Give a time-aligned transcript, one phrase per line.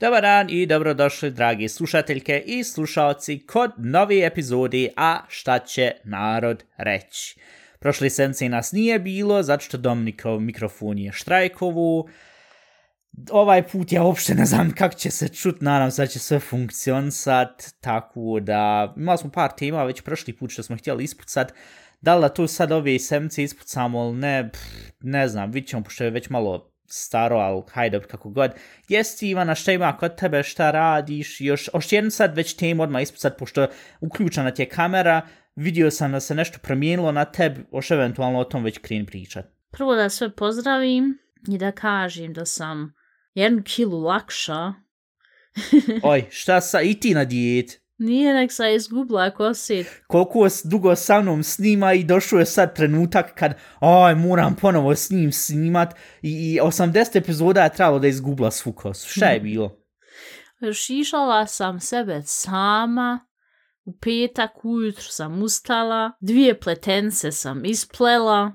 [0.00, 6.64] Dobar dan i dobrodošli dragi slušateljke i slušalci kod novi epizodi A šta će narod
[6.76, 7.36] reći.
[7.78, 12.08] Prošli senci nas nije bilo, zato što Dominikov mikrofon je štrajkovu,
[13.30, 16.40] ovaj put ja uopšte ne znam kako će se čut, nadam se da će sve
[16.40, 21.52] funkcionisat, tako da imali smo par tema već prošli put što smo htjeli ispucat,
[22.00, 24.62] da li da tu sad ove semce ispucamo ili ne, pff,
[25.00, 28.50] ne znam, vidit ćemo pošto je već malo staro, ali hajde kako god.
[28.88, 33.02] Jesi Ivana, šta ima kod tebe, šta radiš, još, još jednu sad već temu odmah
[33.02, 33.66] ispucat, pošto
[34.00, 35.26] uključena ti je kamera,
[35.56, 39.46] vidio sam da se nešto promijenilo na tebi, još eventualno o tom već kren pričat.
[39.70, 42.95] Prvo da sve pozdravim i da kažem da sam
[43.36, 44.72] jednu kilu lakša.
[46.02, 47.80] Oj, šta sa, i ti na dijet?
[47.98, 49.86] Nije nek sa izgubila kosit.
[50.06, 55.10] Koliko dugo sa mnom snima i došao je sad trenutak kad, oj, moram ponovo s
[55.10, 59.08] njim snimat i, i 80 epizoda je trebalo da izgubla svu kosu.
[59.08, 59.78] Šta je bilo?
[60.74, 63.26] Šišala sam sebe sama.
[63.84, 66.12] U petak ujutru sam ustala.
[66.20, 68.52] Dvije pletence sam isplela.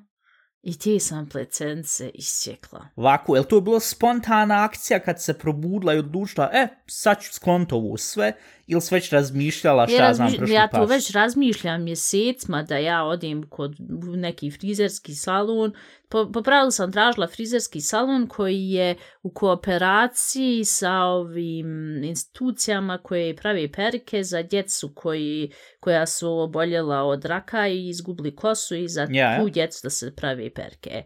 [0.63, 2.87] I ti sam pletence isjekla.
[2.95, 7.33] Ovako, je to je bila spontana akcija kad se probudila i odlučila, e, sad ću
[7.33, 8.33] skloniti ovo sve,
[8.71, 10.89] ili sve već razmišljala šta Ja, ja znam prošli ja to pas?
[10.89, 13.75] već razmišljam mjesecima da ja odem kod
[14.15, 15.73] neki frizerski salon.
[16.09, 23.35] Po, po pravilu sam tražila frizerski salon koji je u kooperaciji sa ovim institucijama koje
[23.35, 29.07] prave perike za djecu koji, koja su oboljela od raka i izgubili kosu i za
[29.09, 29.39] Ja, ja.
[29.39, 31.03] tu djecu da se prave perike.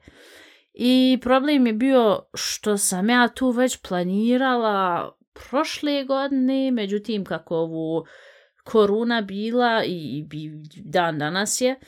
[0.74, 8.06] I problem je bio što sam ja tu već planirala prošle godine, međutim kako ovu
[8.64, 10.52] koruna bila i, i
[10.86, 11.80] dan danas je,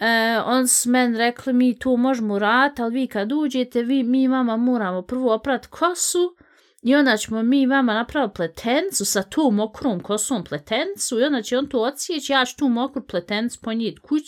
[0.00, 4.28] e, on s men rekli mi tu možemo rat, ali vi kad uđete, vi, mi
[4.28, 6.36] vama moramo prvo oprat kosu
[6.82, 11.58] i onda ćemo mi vama napraviti pletencu sa tu mokrom kosom pletencu i onda će
[11.58, 14.24] on tu odsjeći, ja ću tu mokru pletencu ponijeti kuć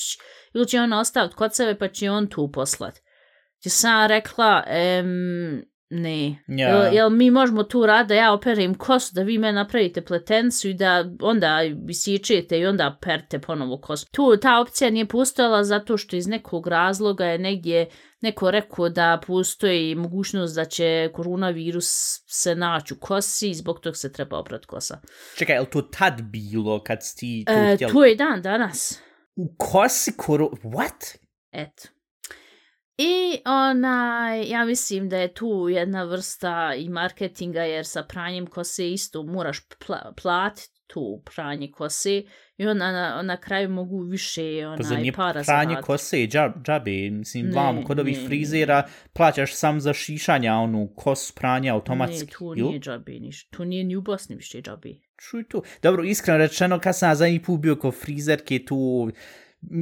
[0.54, 2.98] ili će ona ostaviti kod sebe pa će on tu poslat.
[3.62, 6.42] Ti sam rekla, em, ne.
[6.48, 6.68] Ja.
[6.68, 10.68] Jel, jel mi možemo tu rad da ja operim kosu, da vi me napravite pletencu
[10.68, 14.06] i da onda isječete i onda perte ponovo kosu.
[14.12, 17.88] Tu ta opcija nije postojala zato što iz nekog razloga je negdje
[18.20, 21.86] neko rekao da postoji mogućnost da će koronavirus
[22.26, 25.00] se naći u kosi i zbog tog se treba oprat kosa.
[25.36, 27.92] Čekaj, je li to tad bilo kad si ti to E, htjela?
[27.92, 29.00] tu je dan danas.
[29.36, 30.44] U kosi koro...
[30.62, 31.16] What?
[31.52, 31.88] Eto.
[32.98, 38.90] I onaj, ja mislim da je tu jedna vrsta i marketinga, jer sa pranjem kose
[38.90, 42.22] isto moraš pla platiti tu pranje kose
[42.56, 44.42] i onda na, na kraju mogu više
[44.76, 48.26] Pa za onaj, nije para pranje kose džab, džabe, mislim, Ne, vam kod ovih ne,
[48.26, 52.26] frizera plaćaš sam za šišanja, onu kosu pranja automatski.
[52.26, 54.94] Ne, tu nije džabe, niš, tu nije ni u Bosni više džabe.
[55.16, 55.62] Čuj tu.
[55.82, 59.10] Dobro, iskreno rečeno, kad sam zadnji put bio kod frizerke, tu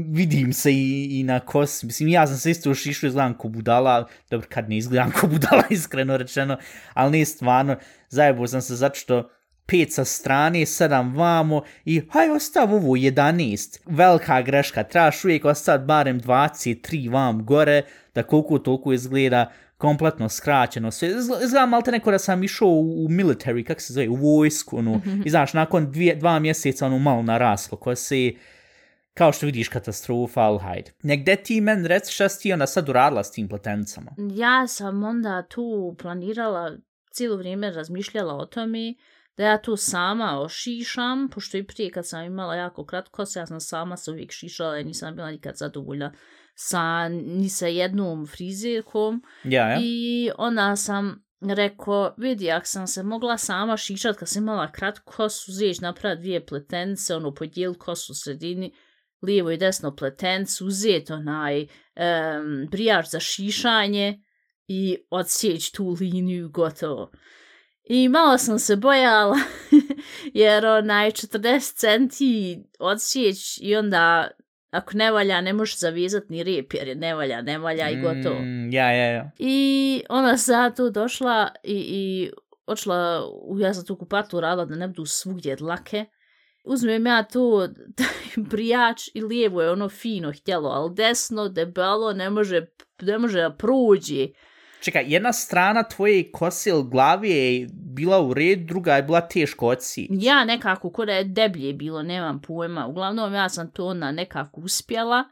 [0.09, 1.83] vidim se i, i na kos.
[1.83, 4.09] Mislim, ja sam se isto šišao, izgledam ko budala.
[4.31, 6.59] Dobro, kad ne izgledam ko budala, iskreno rečeno.
[6.95, 7.77] Ali ne stvarno,
[8.09, 9.31] zajebao sam se zato što
[9.67, 13.79] pet sa strane, sedam vamo i haj ostav ovo 11.
[13.87, 17.83] Velika greška, trebaš uvijek ostaviti barem 23 vam gore,
[18.15, 21.09] da koliko toliko izgleda kompletno skraćeno sve.
[21.09, 24.15] Izgl- Izgleda malo te neko da sam išao u, u military, kako se zove, u
[24.15, 28.33] vojsku, ono, i znaš, nakon dvije, dva mjeseca, ono, malo naraslo, ko se,
[29.17, 30.93] kao što vidiš, katastrofa, ali hajde.
[31.03, 34.11] Negde ti men reci šta si ti onda sad uradila s tim pletencama?
[34.35, 36.73] Ja sam onda tu planirala,
[37.11, 38.95] cijelo vrijeme razmišljala o tome,
[39.37, 43.47] da ja tu sama ošišam, pošto i prije kad sam imala jako kratko kose, ja
[43.47, 46.13] sam sama se uvijek šišala i nisam bila nikad zadovoljna
[46.55, 49.23] sa, ni sa jednom frizerkom.
[49.45, 49.79] Ja, ja.
[49.83, 55.13] I onda sam rekao, vidi, ako sam se mogla sama šišat kad sam imala kratku
[55.13, 58.73] kosu, uzeć napraviti dvije pletence, ono, podijel kosu u sredini,
[59.23, 61.69] lijevo i desno pletencu, uzeti onaj um,
[62.71, 64.21] brijač za šišanje
[64.69, 67.11] i odsjeć tu liniju gotovo.
[67.85, 69.37] I malo sam se bojala,
[70.35, 74.29] jer onaj 40 centi odsjeć i onda
[74.71, 77.97] ako ne valja, ne možeš zavijezati ni rep, jer je ne valja, ne valja i
[77.97, 78.41] gotovo.
[78.41, 79.31] Mm, ja, ja, ja.
[79.39, 80.03] I
[80.37, 82.31] sam ja tu došla i, i
[82.67, 86.05] odšla, u- ja sam tu kupatu radila da ne budu svugdje dlake.
[86.67, 92.67] Uzmem ja tu taj i lijevo je ono fino htjelo, ali desno, debelo, ne može,
[93.03, 94.29] ne može da prođe.
[94.81, 99.67] Čekaj, jedna strana tvoje kose ili glavi je bila u red, druga je bila teško
[99.67, 100.09] odsjeći.
[100.11, 102.87] Ja nekako, kod je deblje bilo, nemam pojma.
[102.87, 105.25] Uglavnom, ja sam to onda nekako uspjela.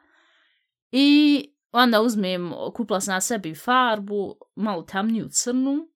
[0.93, 1.41] I
[1.73, 5.89] onda uzmem, kupila sam na sebi farbu, malo tamniju crnu.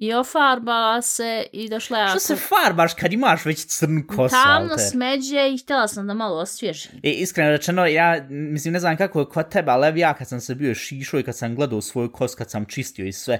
[0.00, 2.08] I ofarbala se i došla ja...
[2.08, 4.86] Što se farbaš kad imaš već crnu kosu, Tamno Alter?
[4.90, 6.92] smeđe i htjela sam da malo osvježim.
[7.02, 10.40] E, iskreno rečeno, ja, mislim, ne znam kako je kod tebe, ali ja kad sam
[10.40, 13.38] se bio šišao i kad sam gledao svoju kosu, kad sam čistio i sve,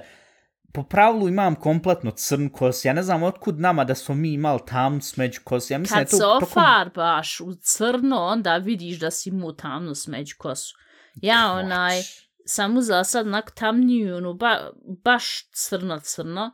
[0.73, 2.85] po pravilu imam kompletno crn kos.
[2.85, 5.73] Ja ne znam otkud nama da smo mi imali tamnu smeđu kosu.
[5.73, 9.95] Ja mislim Kad se to tokom- ofarbaš u crno, onda vidiš da si mu tamnu
[9.95, 10.75] smeđu kosu.
[11.15, 12.01] Ja onaj,
[12.49, 14.69] samo za sad onak tamniju, ono, ba,
[15.03, 16.51] baš crno crno.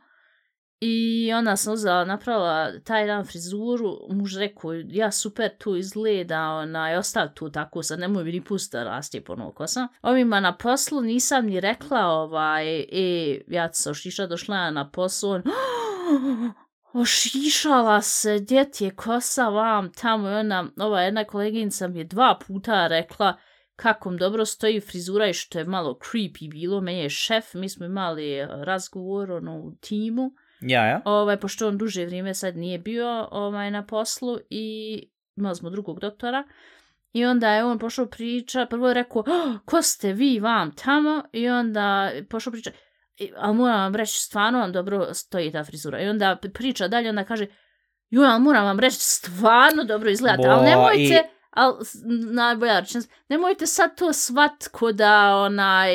[0.80, 6.96] I onda sam uzela, napravila taj dan frizuru, muž rekao, ja super tu izgleda, onaj,
[6.96, 9.88] ostav tu tako, sad nemoj mi ni pusta rasti ponovo kosa.
[10.02, 15.30] Ovima na poslu nisam ni rekla, ovaj, e, ja sam se ošiša, došla na poslu,
[15.30, 16.52] on, oh,
[16.92, 22.38] ošišala se, djet je kosa vam tamo i ona, ova jedna koleginica mi je dva
[22.46, 23.36] puta rekla
[23.76, 27.68] kako mi dobro stoji frizura i što je malo creepy bilo, meni je šef, mi
[27.68, 30.30] smo imali razgovor ono, u timu,
[30.60, 31.02] Ja, ja.
[31.04, 34.98] ovaj, pošto on duže vrijeme sad nije bio ovaj, na poslu i
[35.36, 36.44] imali smo drugog doktora.
[37.12, 41.22] I onda je on pošao priča, prvo je rekao, oh, ko ste vi vam tamo?
[41.32, 42.70] I onda pošao priča,
[43.16, 46.00] "I- ali moram vam reći, stvarno vam dobro stoji ta frizura.
[46.02, 47.46] I onda priča dalje, onda kaže,
[48.10, 51.84] ju, ali moram vam reći, stvarno dobro izgledate, ali nemojte, i- ali
[52.32, 55.90] najbolja rečenica, nemojte sad to svat ko da onaj,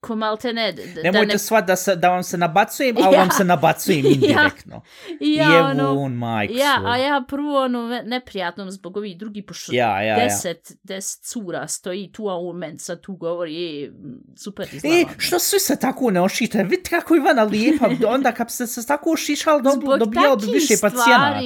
[0.00, 3.20] ko malte ne, da Nemojte ne svat da, se, da vam se nabacujem, ali Ja.
[3.20, 4.82] vam se nabacujem indirektno.
[5.20, 6.88] I ja, Jevu ono, on, majku ja, svoju.
[6.88, 10.24] a ja prvo ono neprijatno zbog ovih drugi, pošto Ja, ja, ja.
[10.24, 13.90] deset, deset cura stoji tu, a on men sad tu govori, e,
[14.36, 15.10] super E, izgleda.
[15.18, 16.62] što svi se tako ne ošite?
[16.62, 20.54] Vidite kako Ivana lijepa, onda kad se se tako ošišali, dob, Zbog dobijao bi takih
[20.54, 21.40] više pacijenata.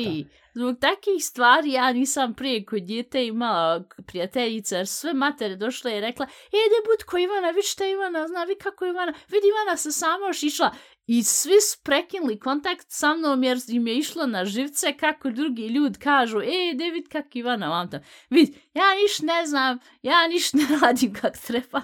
[0.54, 6.00] Zbog takih stvari ja nisam prije kod djete imala prijateljica, jer sve matere došle i
[6.00, 9.76] rekla, e, da bud ko Ivana, vidi šta Ivana, zna, vi kako Ivana, vidi Ivana
[9.76, 10.74] se sama ošišla.
[11.06, 15.66] I svi su prekinuli kontakt sa mnom jer im je išlo na živce kako drugi
[15.66, 18.00] ljudi kažu, e, David, kak Ivana vam tam.
[18.30, 21.82] Vid, ja niš ne znam, ja niš ne radim kak treba.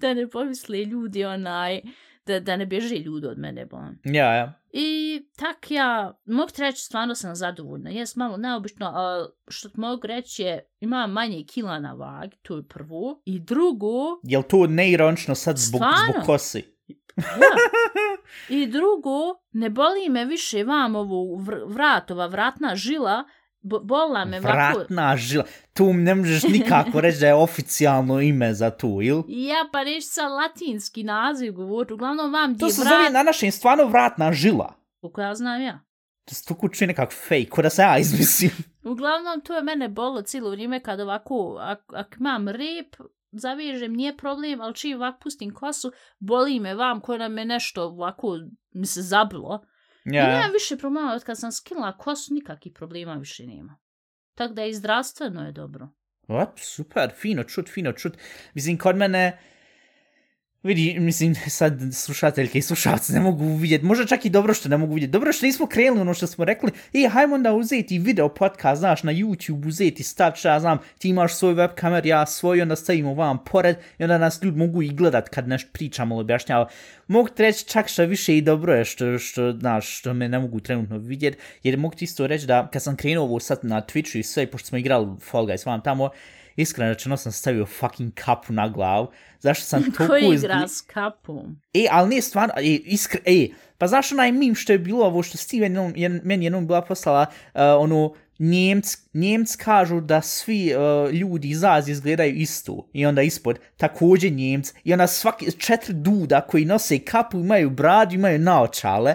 [0.00, 1.80] da ne pomisle ljudi onaj,
[2.26, 3.98] da, da ne bježe ljudi od mene, bon.
[4.04, 4.63] Ja, ja.
[4.76, 7.90] I tak ja, mogu ti reći, stvarno sam zadovoljna.
[7.90, 12.56] Jes malo neobično, a što ti mogu reći je, imam manje kila na vagi, to
[12.56, 13.22] je prvo.
[13.24, 16.12] I drugo, Jel to neironično sad zbog, Stvarno?
[16.12, 16.64] zbog kosi?
[17.16, 17.54] ja.
[18.58, 23.24] I drugo, ne boli me više vam ovu vr vrat, ova vratna žila,
[23.64, 24.52] bola me ovako.
[24.56, 25.44] Vratna žila.
[25.72, 29.22] Tu ne možeš nikako reći da je oficijalno ime za tu, il?
[29.28, 33.52] Ja pa reći sa latinski naziv govorit, uglavnom vam To se vrat, zove na našem
[33.52, 34.74] stvarno vratna žila.
[35.00, 35.80] koliko ja znam ja.
[36.24, 38.50] To se to kući nekak fake, ko da se ja izmislim.
[38.92, 42.96] Uglavnom, to je mene bolo cijelo vrijeme kad ovako, ak, ak imam rep,
[43.32, 47.84] zavežem, nije problem, ali čim ovako pustim kosu, boli me vam ko da me nešto
[47.84, 48.38] ovako
[48.72, 49.64] mi se zabilo.
[50.04, 50.22] Ja.
[50.22, 53.76] Ja, nemam više problema, od kad sam skinula kosu, nikakvih problema više nema.
[54.34, 55.88] Tako da i zdravstveno je dobro.
[56.28, 56.50] What?
[56.56, 58.16] Super, fino čut, fino čut.
[58.54, 59.38] Mislim, kod mene,
[60.64, 64.76] vidi, mislim, sad slušateljke i slušalci ne mogu vidjeti, možda čak i dobro što ne
[64.76, 68.28] mogu vidjeti, dobro što nismo krenuli ono što smo rekli, e, hajmo onda uzeti video
[68.28, 72.26] podcast, znaš, na YouTube uzeti, stav, šta ja znam, ti imaš svoj web kamer, ja
[72.26, 76.14] svoj, onda stavimo vam pored i onda nas ljudi mogu i gledat kad nešto pričamo
[76.14, 76.68] ili objašnjava.
[77.06, 80.38] Mogu ti reći čak što više i dobro je što, što, znaš, što me ne
[80.38, 83.82] mogu trenutno vidjeti, jer mogu ti isto reći da kad sam krenuo ovo sad na
[83.82, 86.10] Twitchu i sve, pošto smo igrali Fall Guys vam tamo,
[86.56, 89.08] iskreno rečeno sam stavio fucking kapu na glavu.
[89.40, 91.60] Zašto sam toliko Ko izgl- igra s kapom?
[91.74, 95.22] E, ali nije stvarno, e, iskre, e, pa znaš onaj mim što je bilo ovo
[95.22, 100.72] što Steven jednom, jed, meni jednom bila poslala, uh, ono, Njemc, Njemc kažu da svi
[100.74, 105.94] uh, ljudi iz Azije izgledaju isto i onda ispod također Njemc i onda svaki četiri
[105.94, 109.14] duda koji nose kapu imaju bradu, imaju naočale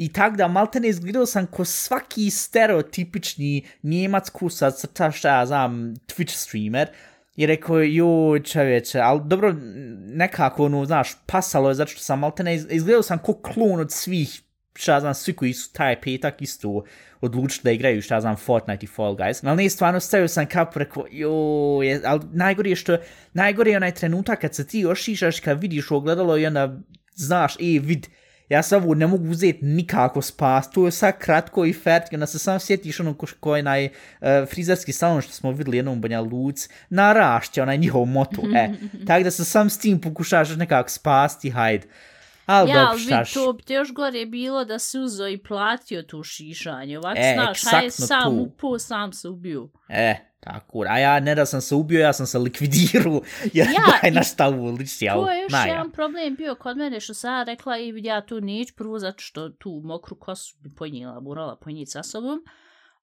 [0.00, 5.46] i tak da malte ne izgledao sam ko svaki stereotipični Njemac kusac, crta šta ja
[5.46, 6.88] znam, Twitch streamer
[7.36, 9.54] i rekao, joj čovječe, ali dobro,
[9.96, 13.92] nekako, ono, znaš, pasalo je zato što sam, malte ne, izgledao sam ko klon od
[13.92, 14.42] svih,
[14.74, 16.84] šta znam, svi koji su taj petak isto
[17.20, 19.48] odlučili da igraju, šta znam, Fortnite i Fall Guys.
[19.48, 22.96] Ali ne, stvarno stavio sam kapu, rekao, joj, ali najgore je što,
[23.32, 26.78] najgore je onaj trenutak kad se ti ošišaš, kad vidiš ogledalo i onda
[27.14, 28.06] znaš, e, vid,
[28.50, 32.26] ja se ovo ne mogu uzeti nikako spas, to je sad kratko i fertki, onda
[32.26, 36.00] se sam sjetiš ono ko, ko je naj uh, frizerski salon što smo videli jednom
[36.00, 38.70] Banja Luc, narašće onaj njihov motu, e,
[39.06, 41.86] tako da se sam s tim pokušaš nekako spasti, hajde.
[42.46, 43.32] Al ja, dobro, ali štaš.
[43.32, 46.98] to bi još gore bilo da se uzo i platio tu šišanje.
[46.98, 49.68] Ovako, E, znaš, aj egzaktno sam upo, sam se ubio.
[49.88, 53.20] E, tako, a ja ne da sam se ubio, ja sam se likvidirao,
[53.52, 55.66] jer Ja, ja, daj na šta liči, ali, To je još na, ja.
[55.66, 59.18] jedan problem bio kod mene što sam ja rekla i ja tu neću prvo zato
[59.18, 62.38] što tu mokru kosu bi ponijela, morala ponijeti sa sobom.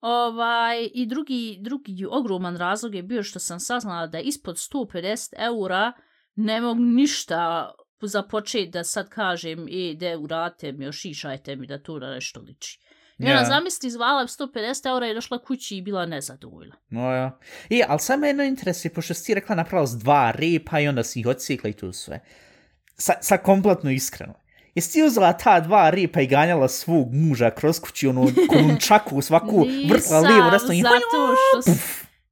[0.01, 5.93] Ovaj, I drugi, drugi ogroman razlog je bio što sam saznala da ispod 150 eura
[6.35, 11.99] ne mogu ništa započeti da sad kažem e, de urate mi, ošišajte mi da tu
[11.99, 12.79] na nešto liči.
[13.19, 13.45] I ona Ja.
[13.45, 16.75] zamisli zvala 150 eura i došla kući i bila nezadovoljna.
[16.89, 17.39] No, ja.
[17.69, 20.87] I, ali sad me jedno interesi, pošto si ti rekla napravila s dva repa i
[20.87, 22.19] onda si ih odsikla i tu sve.
[22.97, 24.33] Sa, sa kompletno iskreno.
[24.75, 29.65] Jesi ti uzela ta dva repa i ganjala svog muža kroz kući, ono, konunčaku, svaku
[29.89, 30.81] vrtla lijevo, desno i...
[30.81, 31.71] zato što,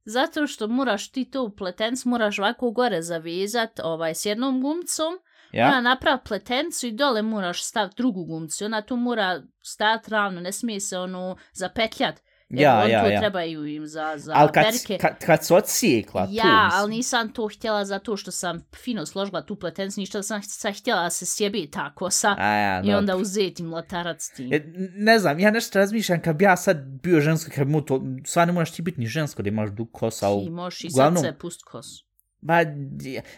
[0.04, 5.18] zato što moraš ti to u pletencu, moraš ovako gore zavezat ovaj, s jednom gumcom,
[5.56, 5.66] ja?
[5.66, 8.64] ona napravi pletencu i dole moraš staviti drugu gumcu.
[8.64, 12.14] Ona tu mora stajati ravno, ne smije se ono zapetljat.
[12.48, 13.20] Jer Ja, on ja, to ja.
[13.20, 14.98] trebaju im za, za Ali kad, perke.
[14.98, 19.42] kad, kad se odsijekla, tu, Ja, ali nisam to htjela zato što sam fino složila
[19.42, 22.98] tu pletencu, ništa sam, sam htjela da se sjebi ta kosa A, ja, i dobro.
[22.98, 24.52] onda uzeti mlatarac s tim.
[24.52, 24.62] E,
[24.94, 28.02] ne znam, ja nešto razmišljam, kad bi ja sad bio žensko, kad bi mu to,
[28.26, 31.24] stvarno moraš ti biti ni žensko da imaš dug kosa, Ti možeš i uglavnom- sad
[31.26, 32.05] se pust kosu.
[32.46, 32.64] Ba,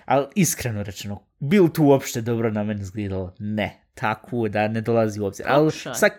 [0.04, 3.34] ali iskreno rečeno, bil tu uopšte dobro na mene izgledalo?
[3.38, 5.46] Ne, tako da ne dolazi u obzir.
[5.48, 5.94] Ali Pokušaj.
[5.94, 6.12] sad,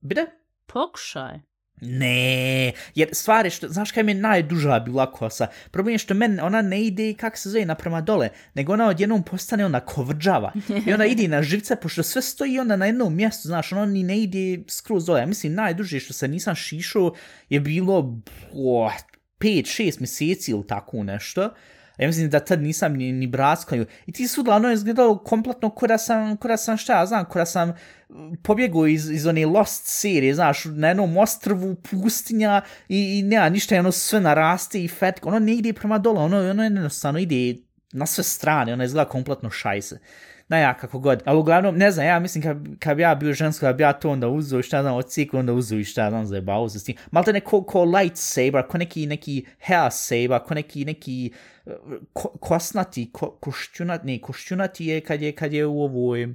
[0.00, 0.26] bide?
[0.66, 1.40] Pokušaj.
[1.80, 5.46] Ne, jer stvari što, znaš kaj mi je najduža bila kosa?
[5.70, 9.22] Problem je što meni ona ne ide, kak se zove, naprema dole, nego ona odjednom
[9.22, 10.52] postane ona kovrđava.
[10.86, 14.02] I ona ide na živce, pošto sve stoji onda na jednom mjestu, znaš, ona ni
[14.02, 15.20] ne ide skroz dole.
[15.20, 17.14] Ja mislim, najduže što se nisam šišao
[17.48, 18.20] je bilo,
[18.52, 18.90] o,
[19.38, 21.50] 5-6 mjeseci ili tako nešto.
[21.98, 23.86] Ja mislim da tad nisam ni, ni braskaju.
[24.06, 27.06] I ti sudla, ono je izgledalo kompletno ko da sam, ko da sam šta, ja
[27.06, 27.74] znam, ko da sam
[28.42, 33.78] pobjegao iz, iz one Lost serije, znaš, na jednom ostrvu, pustinja i, i nema ništa,
[33.78, 37.56] ono sve naraste i fetk, ono ne ide prema dole, ono, ono jednostavno ide
[37.92, 39.98] na sve strane, ono izgleda kompletno šajse.
[40.48, 41.22] Na ja, kako god.
[41.24, 43.92] Ali uglavnom, ne znam, ja mislim kad, kad bi ja bio žensko, da bi ja
[43.92, 46.78] to onda uzeo i šta znam, od cijeku onda uzeo i šta znam, zajebao se
[46.78, 46.96] s tim.
[47.10, 51.32] Malte ne ko, ko lightsaber, ko neki, neki hair saber, ko neki, neki
[51.66, 51.72] uh,
[52.12, 56.34] ko, kosnati, ko, košćunati, ne, košćunati je kad je, kad je u ovoj,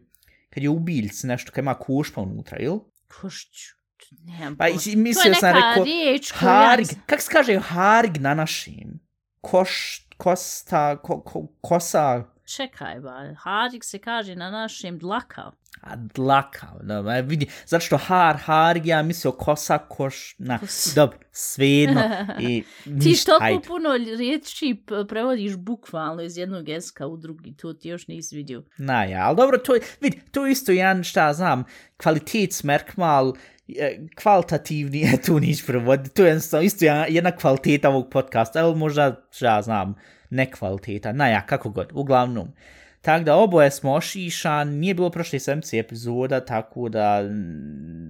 [0.50, 2.80] kad je u biljci nešto, kad ima košpa unutra, jel?
[3.22, 3.80] Košću.
[4.26, 6.98] Nemam Pa i- mislio sam rekao, riječ Harg, ja...
[7.06, 9.00] kak se kaže harg na našim?
[9.42, 12.24] Koš, kosta, ko, ko, kosa,
[12.56, 13.34] Čekaj, ba.
[13.38, 15.52] Harik se kaže na našem dlaka.
[15.82, 20.96] a dlaka, da, ba, vidi, zato što har, harg, ja mislio kosa, koš, na, Kos-
[20.96, 22.02] dobro, svejedno,
[22.40, 27.90] i Ti ništa, toliko puno riječi prevodiš bukvalno iz jednog jeska u drugi, to ti
[27.90, 28.64] još nisi vidio.
[28.78, 31.64] Na ja, ali dobro, to je, vidi, to je isto jedan, šta znam,
[31.98, 33.34] kvalitetsmerkmal,
[33.68, 38.76] e, kvalitativni, e, tu nić prevoditi, to je jednostavno isto jedna kvaliteta ovog podcasta, ali
[38.76, 39.96] možda, šta znam,
[40.30, 42.54] nekvaliteta, naja, kako god, uglavnom.
[43.02, 47.24] Tako da oboje smo ošišan, nije bilo prošle sedmice epizoda, tako da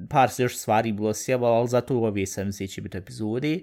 [0.10, 3.60] par se još stvari bilo sjebalo, ali zato u ove sedmice će biti epizode.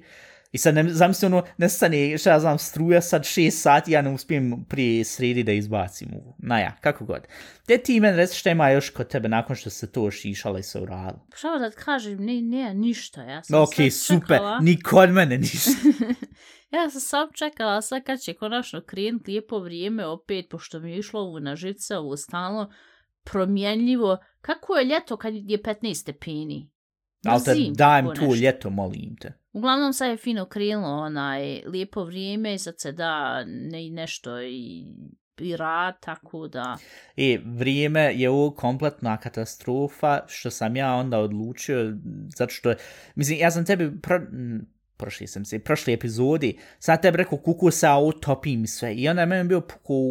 [0.56, 4.10] I sad ne, zamisli ono, nestane, šta ja znam, struja sad 6 sati, ja ne
[4.10, 6.36] uspijem prije sredi da izbacim ovo.
[6.38, 7.20] Na ja, kako god.
[7.66, 10.62] Te ti meni reci šta ima još kod tebe nakon što se to ošišala i
[10.62, 11.26] se uradilo.
[11.34, 13.22] Šta da ti kažem, ne, ne, ništa.
[13.22, 14.58] Ja sam Ok, sad super, čekala.
[14.60, 15.70] ni kod mene ništa.
[16.70, 20.98] Ja sam sam čekala sad kad će konačno krenut lijepo vrijeme opet, pošto mi je
[20.98, 22.70] išlo ovo na živce, ovo stalno
[23.24, 24.18] promjenljivo.
[24.40, 26.70] Kako je ljeto kad je 15 stepeni?
[27.24, 28.34] Ali te dajem tu nešto.
[28.34, 29.32] ljeto, molim te.
[29.52, 34.84] Uglavnom sad je fino krenulo onaj lijepo vrijeme i sad se da ne, nešto i,
[35.38, 36.78] i rad, tako da...
[37.16, 41.96] E, vrijeme je ovo kompletna katastrofa, što sam ja onda odlučio,
[42.36, 42.74] zato što,
[43.14, 47.70] mislim, ja sam tebi, pro, m, prošli sam se, prošli epizodi, sam tebi rekao kuku
[47.70, 49.62] sa utopim sve, i onda je meni bio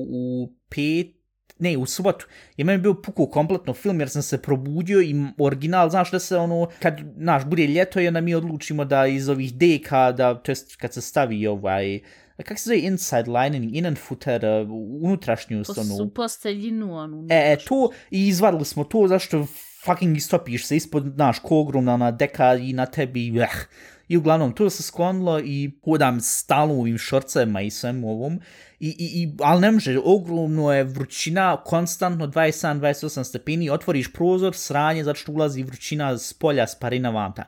[0.10, 1.15] u pet,
[1.60, 5.90] ne, u subotu, je meni bio puko kompletno film, jer sam se probudio i original,
[5.90, 9.54] znaš da se ono, kad, znaš, bude ljeto i onda mi odlučimo da iz ovih
[9.54, 12.00] deka, da, to jest kad se stavi ovaj,
[12.38, 14.70] kako se zove inside lining, innen footer, uh,
[15.02, 17.28] unutrašnju Po, onu, u posteljinu onu.
[17.30, 19.48] E, e, to, i izvadili smo to, zašto
[19.86, 23.68] fucking istopiš se ispod, naš, ko ogromna ona deka i na tebi, eh,
[24.08, 28.40] i uglavnom to se sklonilo i hodam stalno u ovim šorcema i svem ovom,
[28.80, 35.04] I, i, i, ali ne može, ogromno je vrućina, konstantno 27-28 stepeni, otvoriš prozor, sranje,
[35.04, 37.44] zato što ulazi vrućina s polja, sparina vamta.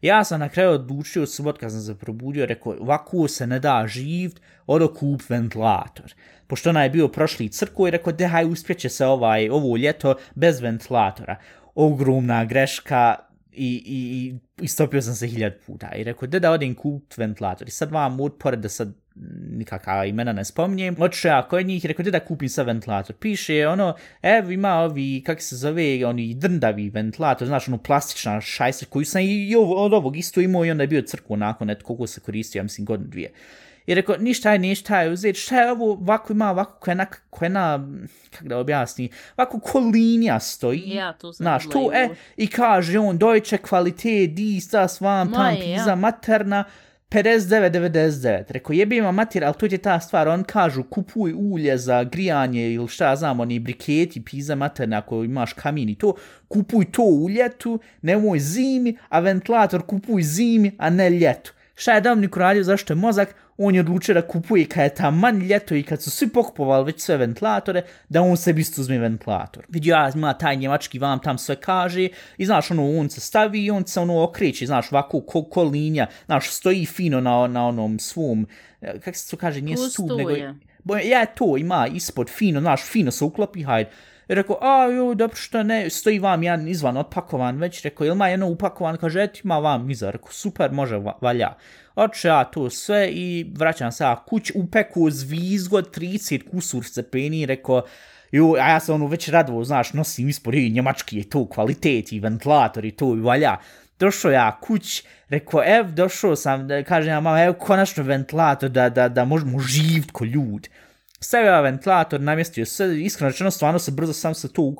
[0.00, 3.84] Ja sam na kraju odlučio subot kad sam se probudio, rekao, ovako se ne da
[3.86, 6.14] živt, odo kup ventilator.
[6.46, 10.60] Pošto ona je bio prošli crko i rekao, dehaj, uspjeće se ovaj, ovo ljeto bez
[10.60, 11.36] ventilatora.
[11.74, 13.16] Ogromna greška,
[13.56, 17.68] i, i, i istopio sam se hiljad puta i rekao, da da odim kupit ventilator.
[17.68, 18.94] I sad vam od pored da sad
[19.50, 23.16] nikakva imena ne spominjem, otišao ja kod njih i rekao, da kupim sa ventilator.
[23.16, 28.86] Piše, ono, evo ima ovi, kak se zove, oni drndavi ventilator, znaš, ono plastična šajsa
[28.86, 31.84] koju sam i, i od ovog isto imao i onda je bio crkvo nakon, eto,
[31.84, 33.30] koliko se koristio, ja mislim, godinu dvije.
[33.86, 37.06] I rekao, ništa je, ništa je uzeti, šta je ovo, ovako ima, ovako koja na,
[37.30, 37.88] koja na,
[38.30, 40.82] kako da objasni, ovako ko linija stoji.
[40.86, 45.54] Ja, tu sam Znaš, tu, e, i kaže on, dojče kvalitet, di, sta, svam, tam,
[45.54, 45.96] pizza, ja.
[45.96, 46.64] materna,
[47.10, 48.44] 59,99.
[48.48, 52.72] Rekao, jebi ima mater, ali to je ta stvar, on kažu, kupuj ulje za grijanje
[52.72, 56.14] ili šta znam, oni briketi, pizza materna, ako imaš kamin i to,
[56.48, 61.52] kupuj to u ljetu, nemoj zimi, a ventilator kupuj zimi, a ne ljetu.
[61.78, 63.34] Šta je Dominik uradio, zašto je mozak?
[63.56, 66.84] On je odlučio da kupuje kad je tam manj ljeto i kad su svi pokupovali
[66.84, 69.64] već sve ventilatore, da on sebi isto uzme ventilator.
[69.68, 73.64] Vidio ja, ima taj njemački vam tam sve kaže i znaš, ono, on se stavi
[73.64, 77.66] i on se ono okreće, znaš, ovako ko, ko linija, znaš, stoji fino na, na
[77.66, 78.46] onom svom,
[78.80, 80.30] eh, kak se to kaže, nije stup, nego...
[80.84, 83.90] Bo, ja, to ima ispod fino, znaš, fino se uklopi, hajde.
[84.28, 88.14] I rekao, a jo, dobro što ne, stoji vam jedan izvan otpakovan, već rekao, ili
[88.14, 91.54] ima jedno upakovan, kaže, eto ima vam iza, rekao, super, može, valja.
[91.94, 97.82] Oče ja to sve i vraćam se kuć u peku zvizgo 30 kusur stepeni, rekao,
[98.32, 102.12] jo, a ja sam ono već radovo, znaš, nosim ispod i njemački je to kvalitet
[102.12, 103.56] i ventilator i to i valja.
[103.98, 108.88] Došao ja kuć, rekao, ev, došao sam, da kažem ja, mama, evo, konačno ventilator da,
[108.88, 110.68] da, da možemo živit ko ljudi
[111.20, 114.74] stavio ventilator, namjestio se, iskreno rečeno, stvarno se brzo sam se to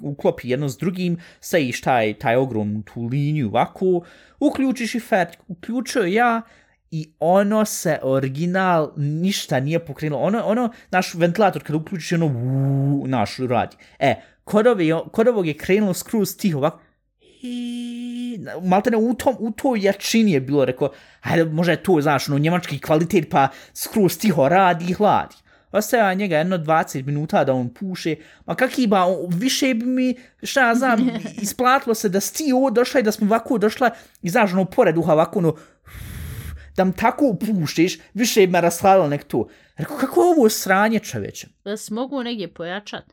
[0.00, 4.04] uklopi jedno s drugim, staviš taj, taj ogrom tu liniju ovako,
[4.40, 6.42] uključiš i fet, uključio ja
[6.90, 10.22] i ono se original ništa nije pokrenulo.
[10.22, 13.76] Ono, ono, naš ventilator kada uključiš ono, uu, naš radi.
[13.98, 14.14] E,
[14.44, 16.80] kod, ove, kod ovog je krenulo skroz tiho ovako,
[17.46, 22.00] i malte ne u tom u toj jačini je bilo rekao ajde možda je to
[22.00, 25.36] znaš no njemački kvalitet pa skroz tiho radi i hladi
[25.78, 30.68] ostaja njega jedno 20 minuta da on puše, ma kaki ba, više bi mi, šta
[30.68, 31.10] ja znam,
[31.42, 33.90] isplatilo se da sti ovo došla i da smo ovako došla
[34.22, 35.56] i znaš, ono, pored uha, ovako, ono,
[36.76, 39.48] da mi tako pušeš, više bi me rashladilo nek to.
[39.76, 41.46] Rekao, kako je ovo sranje čoveče?
[41.64, 43.04] Da se mogu negdje pojačat?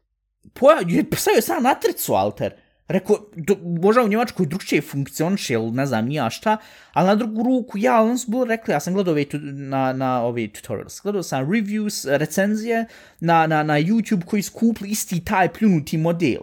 [0.53, 2.53] Poja, je, stavio sam na tricu alter.
[2.87, 6.57] Rekao, do, možda u Njemačkoj drugčije funkcioniše, ili ne znam, nija šta,
[6.93, 9.93] ali na drugu ruku, ja, ali su bilo rekli, ja sam gledao ove, tu, na,
[9.93, 12.85] na ove tutorials, gledao sam reviews, recenzije
[13.19, 16.41] na, na, na YouTube koji skupli isti taj pljunuti model.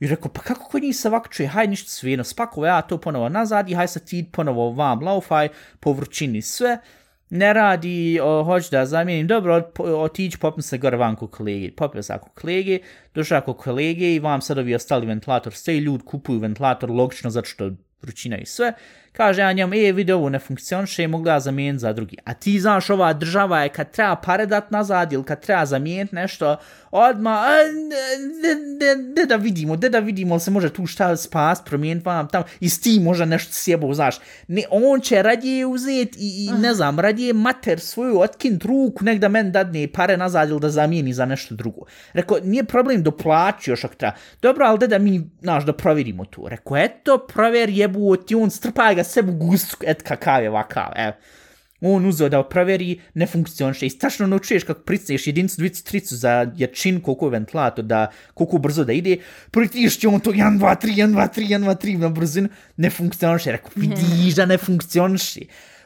[0.00, 3.00] I rekao, pa kako kod njih se ovako čuje, haj ništa svijeno, spakove ja to
[3.00, 5.48] ponovo nazad i haj sad ti ponovo vam laufaj,
[5.80, 6.78] po vrućini sve
[7.34, 11.70] ne radi, o, hoću da zamijenim, dobro, otići, popim se gore van kod kolege.
[11.76, 12.78] Popio se ako kolege,
[13.14, 17.46] došao kod kolege i vam sad ovi ostali ventilator, sve ljudi kupuju ventilator, logično, zato
[17.46, 17.70] što
[18.02, 18.72] vrućina i sve.
[19.16, 22.16] Kaže ja njom, e, vidi ovo ne funkcioniše, mogu da zamijeniti za drugi.
[22.24, 26.14] A ti znaš, ova država je kad treba pare dat nazad ili kad treba zamijeniti
[26.14, 26.56] nešto,
[26.90, 27.42] odma,
[29.14, 32.68] de da vidimo, de da vidimo, se može tu šta spas, promijeniti vam tamo, i
[32.68, 34.16] s tim može nešto sjebo, znaš.
[34.48, 39.18] Ne, on će radije uzeti i, i ne znam, radije mater svoju otkint ruku, nek
[39.18, 41.86] da men dadne pare nazad ili da zamijeni za nešto drugo.
[42.12, 44.16] Rekao, nije problem do plaći još ako treba.
[44.42, 46.48] Dobro, ali de da mi, znaš, da provjerimo tu.
[46.48, 51.12] Rekao, eto, provjer jebu, ti on strpaj ga sebu gusku, et kakav je vakav, evo.
[51.84, 53.86] On uzeo da proveri, ne funkcioniše.
[53.86, 58.58] I strašno naučuješ kako pricneš jedinicu, dvicu, tricu za jačin, koliko je ventilator, da, koliko
[58.58, 59.16] brzo da ide,
[59.50, 62.90] pritišće on to 1, 2, 3, 1, 2, 3, 1, 2, 3 na brzinu, ne
[62.90, 65.40] funkcioniše, rekao, vidiš da ne funkcioniše.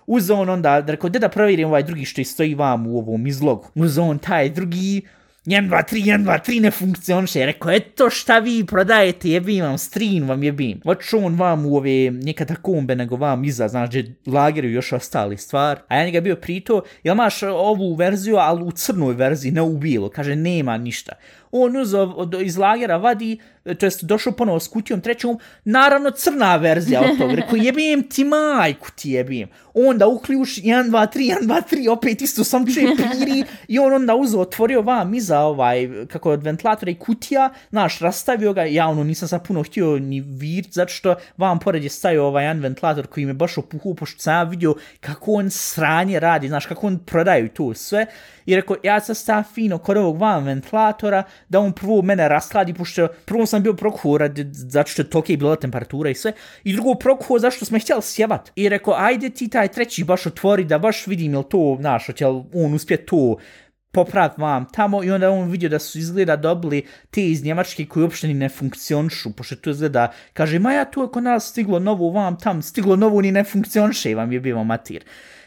[0.06, 3.68] Uzeo on onda, rekao, da da provjerim ovaj drugi što stoji vam u ovom izlogu.
[3.74, 5.02] Uzeo on taj drugi,
[5.48, 7.46] 1, 2, 3, 1, 2, 3 ne funkcioniše.
[7.46, 10.80] Rekao, eto šta vi prodajete, jebim vam, stream vam jebim.
[10.84, 15.36] Oču on vam u ove neka takombe nego vam iza, znaš, gdje lageru još ostali
[15.36, 15.80] stvar.
[15.88, 19.78] A ja njega bio prito, jel maš ovu verziju, ali u crnoj verziji, ne u
[19.78, 20.08] bilo.
[20.08, 21.12] Kaže, nema ništa.
[21.50, 26.56] On uzo iz lagera vadi, e, to jest došao ponovo s kutijom trećom, naravno crna
[26.56, 29.48] verzija od toga, rekao jebim ti majku ti jebim.
[29.74, 33.92] Onda uključ 1, 2, 3, 1, 2, 3, opet isto sam čuje piri i on
[33.92, 38.88] onda uzo otvorio vam iza ovaj, kako od ventilatora i kutija, naš, rastavio ga, ja
[38.88, 42.60] ono nisam sad puno htio ni vir, zato što vam pored je stavio ovaj jedan
[42.60, 46.86] ventilator koji me baš opuhu, pošto sam ja vidio kako on sranje radi, znaš, kako
[46.86, 48.06] on prodaju to sve.
[48.46, 52.74] I rekao, ja sam sta fino kod ovog vam ventilatora, da on prvo mene rasladi,
[52.74, 56.32] pošto prvo sam bio prokuo radi, zato što je toke bila temperatura i sve,
[56.64, 58.50] i drugo prokuo zašto smo htjeli sjevat.
[58.56, 62.26] I rekao, ajde ti taj treći baš otvori, da baš vidim jel to, znaš, će
[62.26, 63.36] on uspjet to
[63.92, 68.02] poprat vam tamo i onda on vidio da su izgleda dobili te iz Njemačke koji
[68.02, 71.78] uopšte ni ne funkcionišu, pošto to izgleda, kaže, ma ja tu je kod nas stiglo
[71.78, 75.04] novo vam tam, stiglo novo ni ne funkcioniše, vam je bio matir.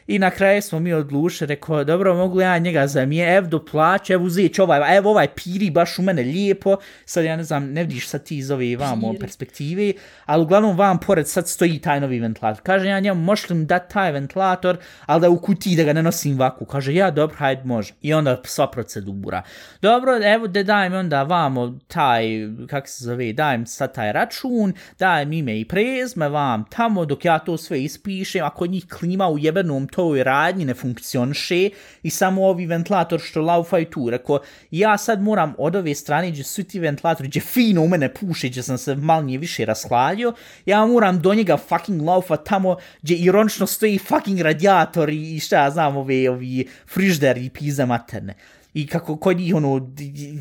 [0.08, 4.14] I na kraju smo mi odlušili, rekao, dobro, mogu ja njega zamije, ev do plaće,
[4.14, 7.84] evo uzeć ovaj, evo ovaj piri baš u mene lijepo, sad ja ne znam, ne
[7.84, 9.94] vidiš sad ti iz ove vamo perspektive,
[10.26, 12.64] ali uglavnom vam pored sad stoji taj novi ventilator.
[12.64, 15.94] Kaže, ja njemu, možeš li mi dati taj ventilator, ali da u kutiji da ga
[15.94, 16.66] ne nosim vaku.
[16.66, 17.94] Kaže, ja, dobro, hajde, može.
[18.02, 19.42] I onda sva procedura.
[19.82, 22.26] Dobro, evo da dajem onda vamo taj,
[22.68, 27.40] kak se zove, dajem sad taj račun, dajem ime i prezme vam tamo dok ja
[27.40, 31.70] to sve ispišem, ako njih klima u jebenom toj radnji ne funkcioniše
[32.04, 34.10] i samo ovi ventilator što laufaju tu.
[34.10, 34.40] Rekao,
[34.72, 38.50] ja sad moram od ove strane gdje su ti ventilatori, gdje fino u mene puše,
[38.50, 40.34] gdje sam se malo nije više rashladio,
[40.66, 45.72] ja moram do njega fucking laufa tamo gdje ironično stoji fucking radijator i šta ja
[45.72, 48.36] znam, ove, ovi frižder i pizza materne
[48.74, 49.92] i kako kod njih ono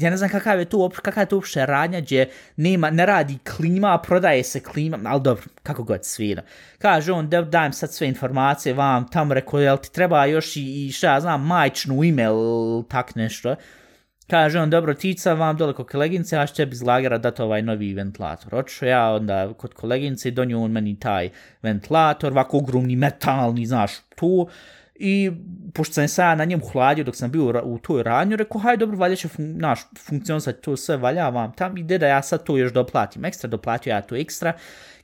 [0.01, 3.39] ja ne znam kakav je to kakav je to uopšte radnja gdje nema ne radi
[3.57, 6.43] klima prodaje se klima al dobro kako god svira
[6.79, 10.87] kaže on da dajem sad sve informacije vam tamo reko jel ti treba još i,
[10.87, 13.57] i šta ja znam majčnu email tak nešto
[14.31, 17.95] Kaže on, dobro, tica vam dole kod koleginice, ja će iz lagera dati ovaj novi
[17.95, 18.55] ventilator.
[18.55, 21.31] Očeo ja onda kod koleginice i donio on meni taj
[21.63, 24.49] ventilator, ovako ogromni metalni, znaš, tu.
[25.03, 25.31] I
[25.75, 28.97] pošto sam se na njemu hladio dok sam bio u toj radnju, rekao, haj dobro,
[28.97, 32.57] valja će fun naš funkcionisati to sve, valja vam tam, ide da ja sad to
[32.57, 34.53] još doplatim ekstra, doplatio ja to ekstra.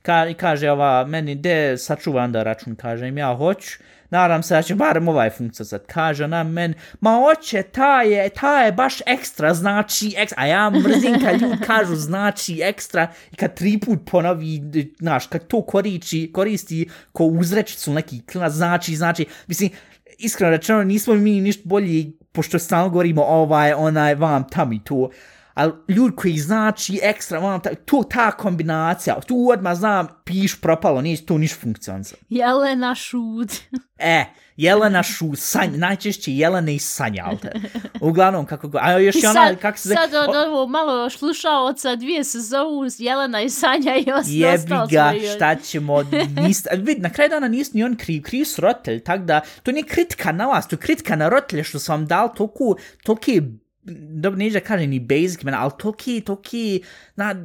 [0.01, 3.79] Ka I kaže ova, meni, de, sačuvam da račun, kažem, ja hoću,
[4.09, 5.85] nadam se da će barem ovaj funkcionisati.
[5.87, 10.69] Kaže na men, ma hoće, ta je, ta je baš ekstra, znači ekstra, a ja
[10.69, 14.61] mrzim kad ljudi kažu znači ekstra i kad tri put ponovi,
[14.99, 19.69] znaš, kad to koriči, koristi ko uzrečicu neki, znači, znači, mislim,
[20.17, 25.09] iskreno rečeno, nismo mi ništa bolji, pošto stalno govorimo ovaj, onaj, vam, tam i to,
[25.57, 31.01] ali ljudi koji znači ekstra, vam, ta, to ta kombinacija, tu odmah znam, piš propalo,
[31.01, 32.05] nije to niš funkcionalno.
[32.29, 33.51] Jelena šut.
[33.97, 34.25] e,
[34.57, 37.51] Jelena šu, sanj, najčešće Jelena i Sanja, alte.
[38.01, 39.89] Uglavnom, kako go, a još I ona, kako se...
[39.89, 41.09] Sad od ovo malo
[41.77, 46.03] sad dvije se zovu Jelena i Sanja i ostalo Jebi ga, šta ćemo,
[46.43, 49.71] nis, vid, na kraju dana nis ni on kriv, kriv su rotelj, tak da, to
[49.71, 53.41] nije kritika na vas, to je kritika na rotelje što su vam dal toku, toke
[53.91, 56.83] dobro, neće da kaže ni basic imena, ali toki, toki,
[57.15, 57.35] na,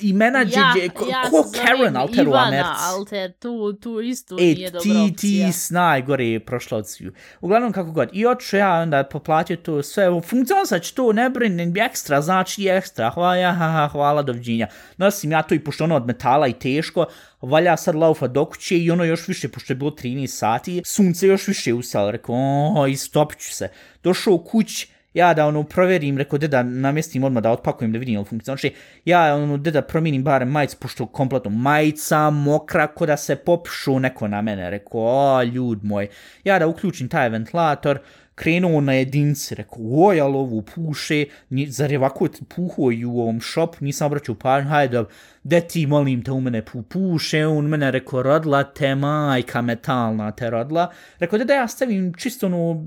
[0.00, 2.26] imena ja, dje, ko, ja ko Karen Alter.
[2.26, 5.06] Ivana Alter, tu, tu isto e, nije dobra opcija.
[5.06, 7.12] Ti, ti snaj gore prošla od sviju.
[7.40, 11.30] Uglavnom, kako god, i oču ja onda poplatio to sve, funkcion sad će to, ne
[11.30, 14.66] brinem, ekstra, znači ekstra, hvala, ha, ha, hvala, doviđenja.
[14.96, 17.06] Nosim ja to i pošto ono od metala i teško,
[17.40, 21.26] valja sad laufa do kuće i ono još više, pošto je bilo 13 sati, sunce
[21.26, 22.36] još više usalo, rekao,
[22.76, 23.68] oh, istopit ću se.
[24.02, 28.14] Došao u kuć, ja da ono proverim, rekao deda namjestim odmah da otpakujem da vidim
[28.14, 28.56] ili funkcija.
[28.56, 33.98] Znači, ja ono deda promijenim barem majicu, pošto kompletno majica, mokra, ko da se popšu
[34.00, 34.70] neko na mene.
[34.70, 36.08] Rekao, o, ljud moj.
[36.44, 37.98] Ja da uključim taj ventilator,
[38.40, 41.24] krenuo na jedinci, rekao, oj, ali ovo puše,
[41.68, 45.04] zar je ovako puho i u ovom šopu, nisam obraćao pažnju, hajde,
[45.42, 50.30] de ti molim te u mene pu puše, on mene rekao, rodla te majka metalna
[50.32, 52.84] te rodla, rekao, da da ja stavim čisto ono,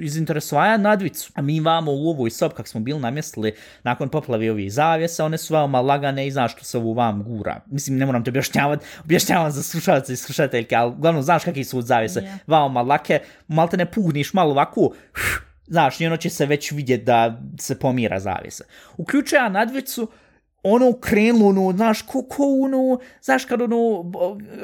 [0.00, 1.32] iz interesovaja nadvicu.
[1.34, 5.38] A mi vamo u ovoj sob, kak smo bili namjestili nakon poplave ovih zavjesa, one
[5.38, 7.60] su veoma lagane i znaš što se ovu vam gura.
[7.66, 11.82] Mislim, ne moram te objašnjavati, objašnjavam za slušalce i slušateljke, ali uglavnom znaš kakvi su
[11.82, 12.38] zavjese, yeah.
[12.46, 14.90] veoma lake, malo te ne pugniš malo ovako,
[15.66, 18.64] znaš, i ono će se već vidjeti da se pomira zavjesa.
[18.96, 20.10] Uključujem nadvicu,
[20.68, 24.12] ono krenulo, ono, znaš, ko, ko, ono, znaš, kad ono,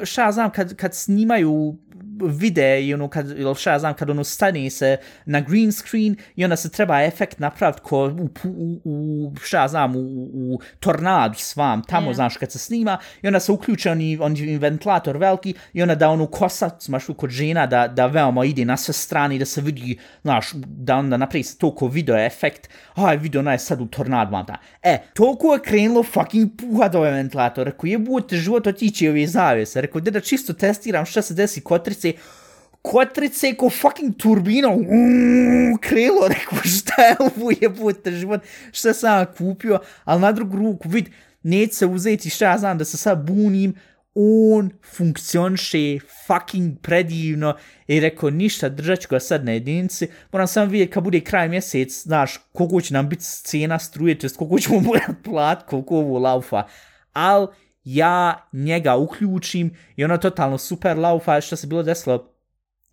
[0.03, 1.77] šta znam, kad, kad snimaju
[2.21, 6.43] vide i ono kad, ili šta znam, kad ono stane se na green screen i
[6.43, 9.99] onda se treba efekt napraviti ko u, u, u šta znam, u,
[10.33, 12.15] u tornadu s vam, tamo Yeah.
[12.15, 16.09] znaš kad se snima i onda se uključe oni, oni ventilator veliki i onda da
[16.09, 19.61] onu kosa, znaš, kod žena da, da veoma ide na sve strane i da se
[19.61, 23.85] vidi, znaš, da onda napravi se toliko video efekt, aj, video ona je sad u
[23.85, 24.57] tornadu, vam ta.
[24.83, 30.01] E, toliko je krenulo fucking puhat ovaj ventilator, rekao, jebute život otići ove zavese, rekao,
[30.01, 32.13] da čisto testiram šta se desi kotrice,
[32.81, 39.79] kotrice ko fucking turbina, uuu, krelo, rekao, šta je ovo jebote život, šta sam kupio,
[40.03, 41.09] ali na drugu ruku, vid,
[41.43, 43.75] neće se uzeti šta ja znam da se sad bunim,
[44.15, 47.55] on funkcioniše fucking predivno
[47.87, 51.49] i rekao ništa, držat ću ga sad na jedinici, moram samo vidjeti kad bude kraj
[51.49, 56.19] mjesec, znaš, koliko će nam biti cijena struje, to koliko ćemo morat plat, koliko ovo
[56.19, 56.63] laufa,
[57.13, 57.47] al
[57.83, 62.33] ja njega uključim i ono totalno super laufa, što se bilo desilo,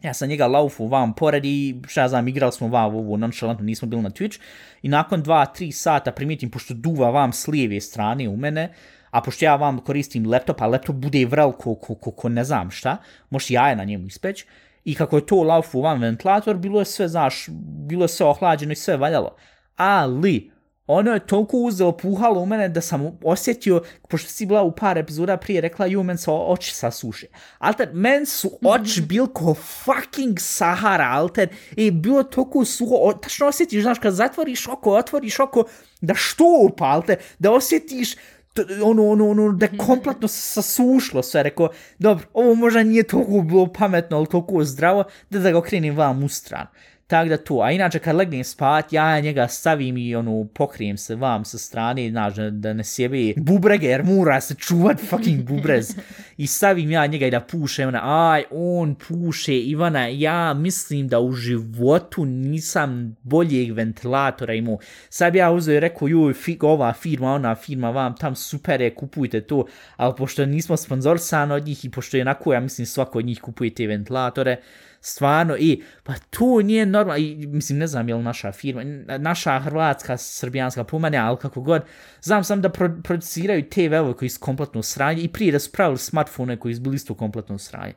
[0.03, 3.65] ja sam njega laufu vam pored i šta ja znam, igrali smo vam ovo nonchalantno,
[3.65, 4.41] nismo bili na Twitch.
[4.83, 8.75] I nakon 2-3 sata primijetim, pošto duva vam s lijeve strane u mene,
[9.11, 12.45] a pošto ja vam koristim laptop, a laptop bude vrel ko, ko, ko, ko ne
[12.45, 12.97] znam šta,
[13.31, 14.45] možeš jaje na njemu ispeć,
[14.85, 17.47] i kako je to laufu van ventilator, bilo je sve, znaš,
[17.89, 19.37] bilo je sve ohlađeno i sve valjalo.
[19.77, 20.51] Ali,
[20.87, 24.99] ono je toliko uzelo puhalo u mene da sam osjetio, pošto si bila u par
[24.99, 27.27] epizoda prije rekla, ju, men se oči sasuše.
[27.59, 33.47] Alter, men su oči bil ko fucking Sahara, alter, i bilo toliko suho, o, tačno
[33.47, 35.65] osjetiš, znaš, kad zatvoriš oko, otvoriš oko,
[36.01, 38.17] da štupa, alter, da osjetiš
[38.85, 43.73] ono, ono, ono, da je kompletno sasušlo sve, rekao, dobro, ovo možda nije toliko bilo
[43.73, 46.69] pametno, ali toliko zdravo, da da ga okrenim vam u stranu.
[47.11, 51.15] Tako da tu, a inače kad legnem spat, ja njega stavim i ono, pokrijem se
[51.15, 55.97] vam sa strane, znaš, da, da ne sjebe bubrege, jer mora se čuvat fucking bubrez.
[56.37, 61.21] I stavim ja njega i da puše, ona, aj, on puše, Ivana, ja mislim da
[61.21, 64.79] u životu nisam boljeg ventilatora imao.
[65.09, 68.81] Sad bi ja uzeo i rekao, joj, fi, ova firma, ona firma, vam tam super
[68.81, 69.65] je, kupujte to,
[69.97, 73.41] ali pošto nismo sponzorisani od njih i pošto je onako, ja mislim, svako od njih
[73.41, 74.57] kupuje te ventilatore,
[75.01, 78.83] stvarno, i, pa to nije normalno, i, mislim, ne znam je li naša firma,
[79.19, 81.83] naša hrvatska, srbijanska pomene, ali kako god,
[82.23, 85.73] znam sam da pro, produciraju te velove koji su kompletno sranje i prije da su
[85.73, 87.93] pravili smartfone koji su bili isto kompletno sranje.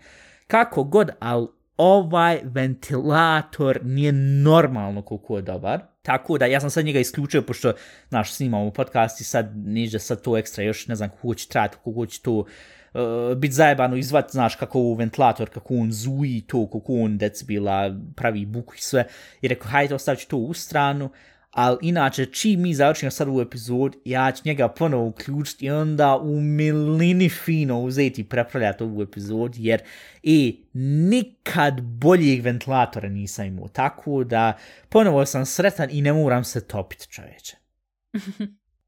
[0.48, 4.12] Kako god, ali ovaj ventilator nije
[4.44, 5.80] normalno koliko je dobar.
[6.02, 7.74] Tako da ja sam sad njega isključio pošto,
[8.10, 11.78] znaš, snimamo podcast i sad niže sad to ekstra još ne znam kako će trajati,
[11.86, 12.46] kako će to
[12.94, 17.18] eh, uh, biti zajebano izvat, znaš, kako u ventilator, kako on zuji to, kako on
[17.18, 19.08] decibila pravi buku i sve.
[19.42, 21.10] I rekao, hajde, ostavit ću to u stranu,
[21.54, 26.18] ali inače, čim mi završimo sad u epizod, ja ću njega ponovo uključiti i onda
[26.18, 29.82] u milini fino uzeti i prepravljati ovu epizod, jer
[30.24, 34.58] i nikad boljih ventilatora nisam imao, tako da
[34.90, 37.58] ponovo sam sretan i ne moram se topiti čoveče.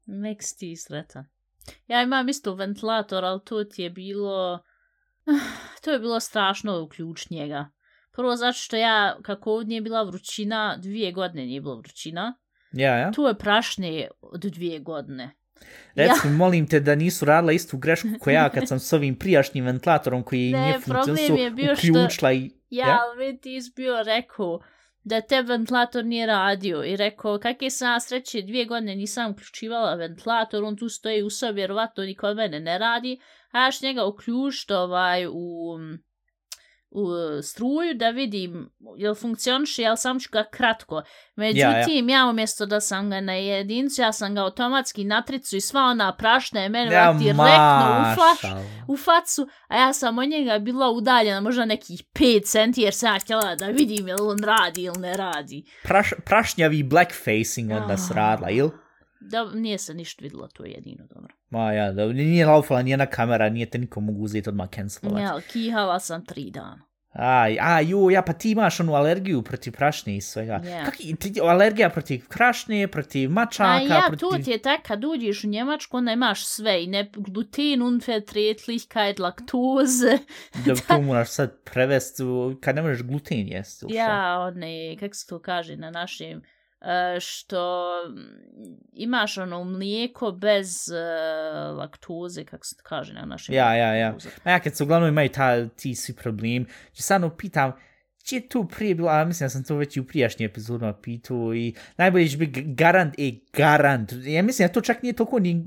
[0.06, 1.26] Meks ti sretan.
[1.88, 4.62] Ja imam isto ventilator, ali to ti je bilo...
[5.82, 7.70] To je bilo strašno uključ njega.
[8.12, 12.38] Prvo zato što ja, kako ovdje nije bila vrućina, dvije godine nije bilo vrućina.
[12.76, 13.10] Ja, ja.
[13.12, 15.30] Tu je prašnije od dvije godine.
[15.94, 16.32] Reci, ja.
[16.32, 20.22] molim te da nisu radila istu grešku koja ja kad sam s ovim prijašnjim ventilatorom
[20.22, 22.50] koji Ne, nije je što- uključila i...
[22.70, 22.98] Ja, ja?
[23.02, 24.60] ali mi ti bio rekao
[25.04, 29.94] da te ventilator nije radio i rekao kakve sam ja sreće dvije godine nisam uključivala
[29.94, 34.04] ventilator, on tu stoji u sobi, vjerovatno ni kod mene ne radi, a ja njega
[34.04, 35.32] uključiti ovaj u
[37.42, 41.02] struju da vidim jel funkcioniše, jel sam ću ga kratko.
[41.36, 42.26] Međutim, ja, ja.
[42.30, 46.16] umjesto da sam ga na jedincu, ja sam ga automatski na tricu i sva ona
[46.16, 48.52] prašna je mene ja, direktno u, faš,
[48.88, 53.14] u facu, a ja sam od njega bila udaljena možda nekih 5 centi jer sam
[53.14, 55.64] ja htjela da vidim jel on radi ili ne radi.
[55.82, 58.70] Praš, prašnjavi blackfacing onda se radila, ili?
[59.30, 61.34] Da, nije se ništa vidjelo, to je jedino dobro.
[61.50, 65.22] Ma ja, da, nije laufala nijena kamera, nije te niko mogu uzeti odmah cancelovati.
[65.22, 66.86] Ja, kihala sam tri dana.
[67.18, 70.60] Aj, a, ju, ja, pa ti imaš onu alergiju protiv prašne i svega.
[70.64, 70.84] Yeah.
[70.84, 74.28] Kak, ti, alergija protiv krašne, protiv mačaka, a ja, protiv...
[74.28, 79.18] tu ti je tak, kad uđeš u Njemačku, onda imaš sve, i ne gluten, unverträglichkeit,
[79.18, 80.18] laktoze.
[80.66, 82.22] da, to moraš sad prevesti,
[82.60, 83.86] kad ne možeš gluten jesti.
[83.88, 86.55] Ja, one, kak se to kaže na našem, Uh,
[87.20, 87.92] što
[88.92, 94.14] imaš ono mlijeko bez uh, laktoze, kako se kaže na našem Ja, ja, ja.
[94.44, 97.72] Ma ja kad se uglavnom imaju ta, ti svi problem, će sad pitam,
[98.32, 101.54] je tu prije bilo, a mislim da sam to već i u prijašnjim epizodima pitao
[101.54, 104.12] i najbolje će biti garant, e, garant.
[104.24, 105.64] Ja mislim da to čak nije toliko ni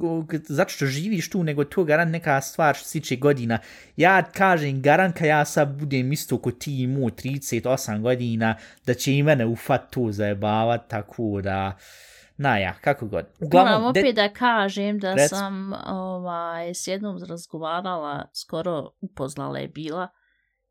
[0.48, 3.60] zato što živiš tu, nego to garant neka stvar što se godina.
[3.98, 9.14] Ja kažem garant kad ja sad budem isto ko ti mu 38 godina, da će
[9.14, 11.78] i mene ufat tu zajebavat, tako da...
[12.42, 13.26] Na ja, kako god.
[13.40, 14.14] Uglavnom, Moram opet de...
[14.14, 15.30] da kažem da Rec...
[15.30, 20.08] sam ovaj, s jednom razgovarala, skoro upoznala je bila,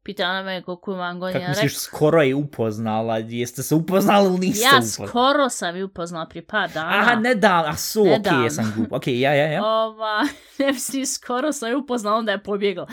[0.09, 1.41] Pitala me koliko imam godina.
[1.41, 3.19] Kako misliš, skoro je upoznala?
[3.19, 5.07] Jeste se upoznali ili niste ja upoznali?
[5.07, 6.91] Ja skoro sam je upoznala pri par dana.
[6.91, 8.93] Aha, ne da, a su, okej, okay, jesam glup.
[8.93, 9.65] Okej, okay, ja, ja, ja.
[9.65, 10.27] Ova,
[10.59, 12.87] ne misli, skoro sam je upoznala, onda je pobjegla.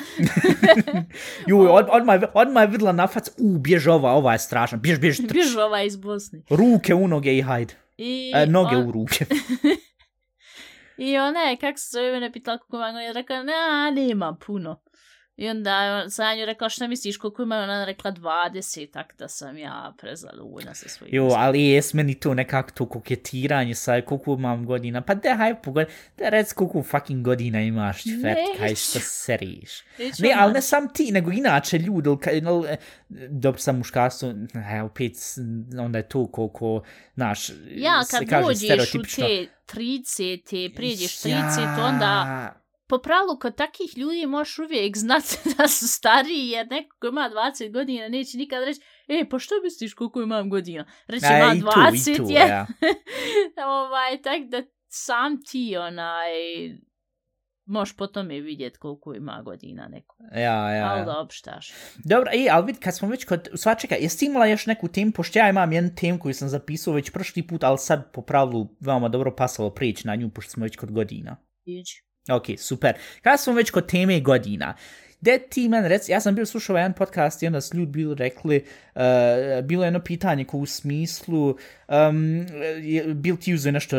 [1.47, 4.99] Ju, od, odmah, odmah je videla na fac, u, bjež ova, ova je strašna, bjež,
[4.99, 5.32] bjež, trč.
[5.32, 6.43] Bjež ova iz Bosni.
[6.49, 7.73] Ruke u noge i hajde.
[7.97, 8.89] I e, noge on...
[8.89, 9.25] u ruke.
[10.97, 13.54] I ona je, kako se zove, ne pitala kako imam godina, rekao, ne,
[14.06, 14.82] nema puno.
[15.38, 19.58] I onda sam nju rekla šta misliš koliko ima ona rekla 20 tak da sam
[19.58, 24.65] ja prezadovoljna sa svojim Jo, ali jes meni to nekako to koketiranje sa koliko imam
[24.65, 25.02] godina.
[25.02, 29.84] Pa da haj pogod, da rec koliko fucking godina imaš čvert, kaj što seriš.
[30.19, 32.41] Ne, ali ne sam ti, nego inače ljudi, e,
[33.30, 35.13] dobro sam muškarstvo, ne, opet
[35.80, 36.84] onda je to koliko,
[37.15, 41.86] naš, ja, kad dođeš u te 30, priđeš 30, ja.
[41.86, 47.08] onda po pravilu kod takih ljudi možeš uvijek znati da su stariji, jer neko ko
[47.08, 50.86] ima 20 godina neće nikad reći, e, pa što misliš koliko imam godina?
[51.08, 52.39] Reći, ima 20, tu, tu, je.
[52.39, 52.67] Ja.
[53.82, 56.32] ovaj, tak da sam ti, onaj,
[57.65, 60.15] možeš po tome vidjeti koliko ima godina neko.
[60.36, 60.89] Ja, ja.
[60.89, 61.74] Ali dobro, štaš.
[62.04, 65.12] Dobro, i, ali vid, kad smo već kod, sva čekaj, jesi imala još neku temu,
[65.12, 68.67] pošto ja imam jednu temu koju sam zapisao već prošli put, ali sad po pravilu
[68.80, 71.38] veoma dobro pasalo prijeći na nju, pošto smo već kod godina.
[71.65, 72.05] Iđi.
[72.30, 72.94] Ok, super.
[73.22, 74.76] Kada smo već kod teme godina,
[75.22, 78.16] gde ti men rec, ja sam bio slušao jedan podcast i onda su ljudi bili
[78.16, 79.02] rekli, uh,
[79.64, 81.50] bilo je jedno pitanje ko u smislu,
[81.88, 82.46] um,
[83.16, 83.98] bil ti uzeo nešto,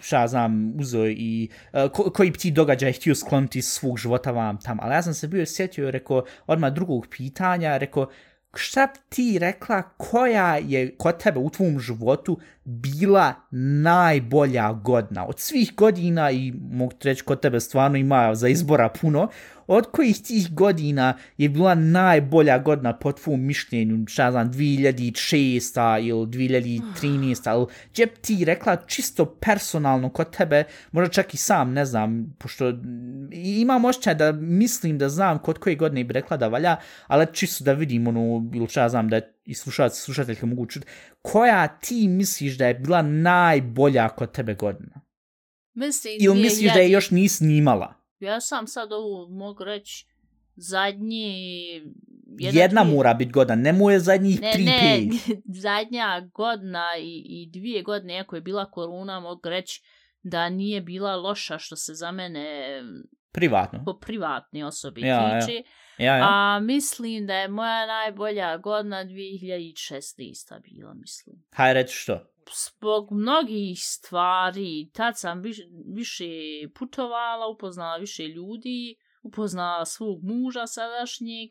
[0.00, 4.58] šta znam, uzeo i uh, ko, koji bi ti događaj htio skloniti svog života vam
[4.60, 8.10] tam, ali ja sam se bio sjetio, rekao, odmah drugog pitanja, rekao,
[8.54, 13.34] šta ti rekla koja je kod tebe u tvom životu bila
[13.82, 19.28] najbolja godina od svih godina i mogu reći kod tebe stvarno ima za izbora puno
[19.66, 26.08] od kojih tih godina je bila najbolja godina po tvom mišljenju, šta znam, 2006.
[26.08, 27.54] ili 2013.
[27.56, 32.72] ili gdje ti rekla čisto personalno kod tebe, možda čak i sam, ne znam, pošto
[33.32, 36.76] imam ošćaj da mislim da znam kod koje godine bi rekla da valja,
[37.06, 40.86] ali čisto da vidim ono, ili šta znam da i slušalci, slušateljke mogu čuti,
[41.22, 45.00] koja ti misliš da je bila najbolja kod tebe godina?
[45.74, 47.94] Mislim, Ili misliš da je još nis snimala?
[48.18, 50.06] Ja sam sad ovu mogu reći
[50.56, 51.34] zadnji...
[52.38, 52.96] Jedna, Jedna dvije...
[52.96, 55.08] mora biti godina, ne mu je zadnjih ne, tri ne,
[55.62, 59.82] zadnja godina i, i dvije godine, ako je bila koruna, mogu reći
[60.22, 62.66] da nije bila loša što se za mene...
[63.32, 63.82] Privatno.
[63.84, 65.54] Po privatni osobi ja, tiče.
[65.54, 65.62] Ja.
[65.98, 66.26] Ja, ja.
[66.28, 70.60] A mislim da je moja najbolja godina 2016.
[70.62, 71.36] bila, mislim.
[71.52, 72.36] Hajde reći što?
[72.54, 75.62] zbog mnogih stvari, tad sam više,
[75.94, 76.24] više
[76.74, 81.50] putovala, upoznala više ljudi, upoznala svog muža sadašnjeg,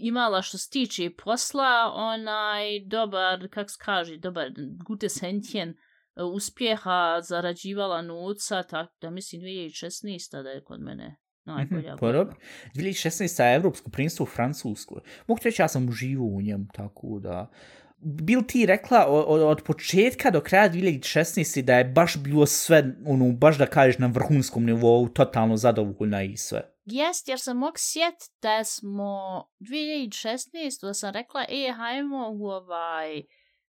[0.00, 4.48] imala što se tiče posla, onaj dobar, kak se kaže, dobar
[4.86, 5.74] gute sentjen e,
[6.22, 10.42] uspjeha, zarađivala nuca, tako da mislim 2016.
[10.42, 11.16] da je kod mene
[11.48, 12.32] najbolja mm -hmm,
[12.74, 13.42] 2016.
[13.42, 15.00] je Evropsko prinstvo u Francuskoj.
[15.26, 17.50] Mogu reći, ja sam uživo u njemu, tako da
[18.00, 21.62] bil ti rekla od, od početka do kraja 2016.
[21.62, 26.36] da je baš bilo sve, ono, baš da kažeš na vrhunskom nivou, totalno zadovoljna i
[26.36, 26.62] sve?
[26.84, 30.82] Jest, jer sam mog sjet da smo 2016.
[30.82, 33.22] da sam rekla, e, hajmo u ovaj,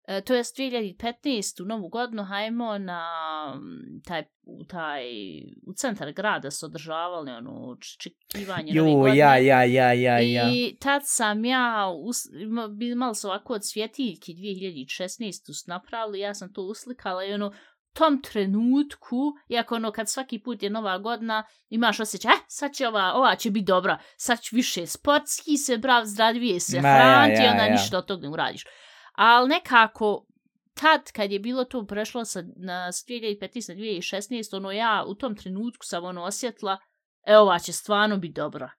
[0.07, 1.63] E, to je 2015.
[1.63, 3.03] u novu godinu hajmo na
[4.05, 5.03] taj, u taj
[5.67, 9.17] u centar grada su održavali ono očekivanje nove godine.
[9.17, 10.49] ja, ja, ja, ja, ja.
[10.53, 12.17] I tad sam ja, us,
[12.91, 15.53] imali su ovako od svjetiljki 2016.
[15.53, 17.51] su napravili, ja sam to uslikala i ono,
[17.93, 22.87] tom trenutku, iako ono kad svaki put je nova godina, imaš osjećaj, eh, sad će
[22.87, 27.43] ova, ova će biti dobra, sad će više sportski se brav, zdravije se hranti, ja,
[27.43, 27.71] ja, onda ja.
[27.71, 28.65] ništa od toga ne uradiš.
[29.17, 30.25] Ali nekako,
[30.73, 33.69] tad kad je bilo to prešlo sa, na 2015.
[33.69, 34.55] na 2016.
[34.55, 36.77] ono ja u tom trenutku sam ono osjetila,
[37.27, 38.71] e ova će stvarno biti dobra.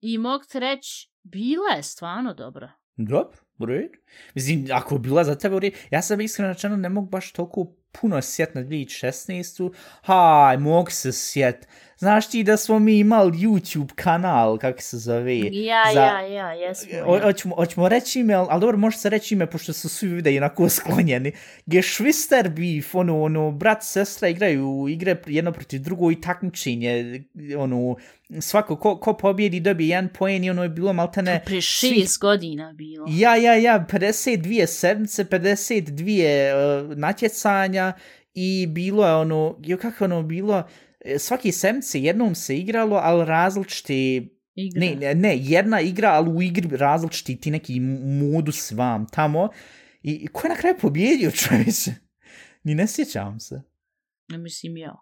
[0.00, 2.72] I mogu ti reći, bila je stvarno dobra.
[2.96, 3.98] Dobro, u redu.
[4.34, 7.32] Mislim, ako je bila za tebe u redu, ja sam iskreno načeno ne mogu baš
[7.32, 9.74] toliko puno sjet na 2016.
[10.02, 15.38] Haj, mogu se sjet Znaš ti da smo mi imali YouTube kanal, kako se zove?
[15.38, 16.00] Ja, za...
[16.00, 16.92] ja, ja, jesmo.
[16.92, 17.22] Ja.
[17.22, 20.68] hoćemo, hoćemo reći ime, ali dobro, može se reći ime, pošto su svi videi onako
[20.78, 21.32] sklonjeni.
[21.66, 27.24] Gdje Švister Beef, ono, ono, brat, sestra igraju igre jedno protiv drugo i takmičenje,
[27.58, 27.96] ono,
[28.40, 31.42] svako ko, ko pobjedi dobije jedan poen i ono je bilo maltene...
[31.44, 33.06] Prije šest godina bilo.
[33.08, 37.92] Ja, ja, ja, 52 sedmice, 52 uh, natjecanja
[38.34, 40.64] i bilo je ono, jo kako ono bilo,
[41.18, 43.94] svaki sedmice jednom se igralo, ali različite
[44.60, 44.80] Igra.
[44.80, 49.48] Ne, ne, ne, jedna igra, ali u igri različiti ti neki modus vam tamo.
[50.02, 51.94] I, i ko je na kraju pobjedio čovječe?
[52.64, 53.62] Ni ne sjećam se.
[54.28, 54.96] Ne mislim ja.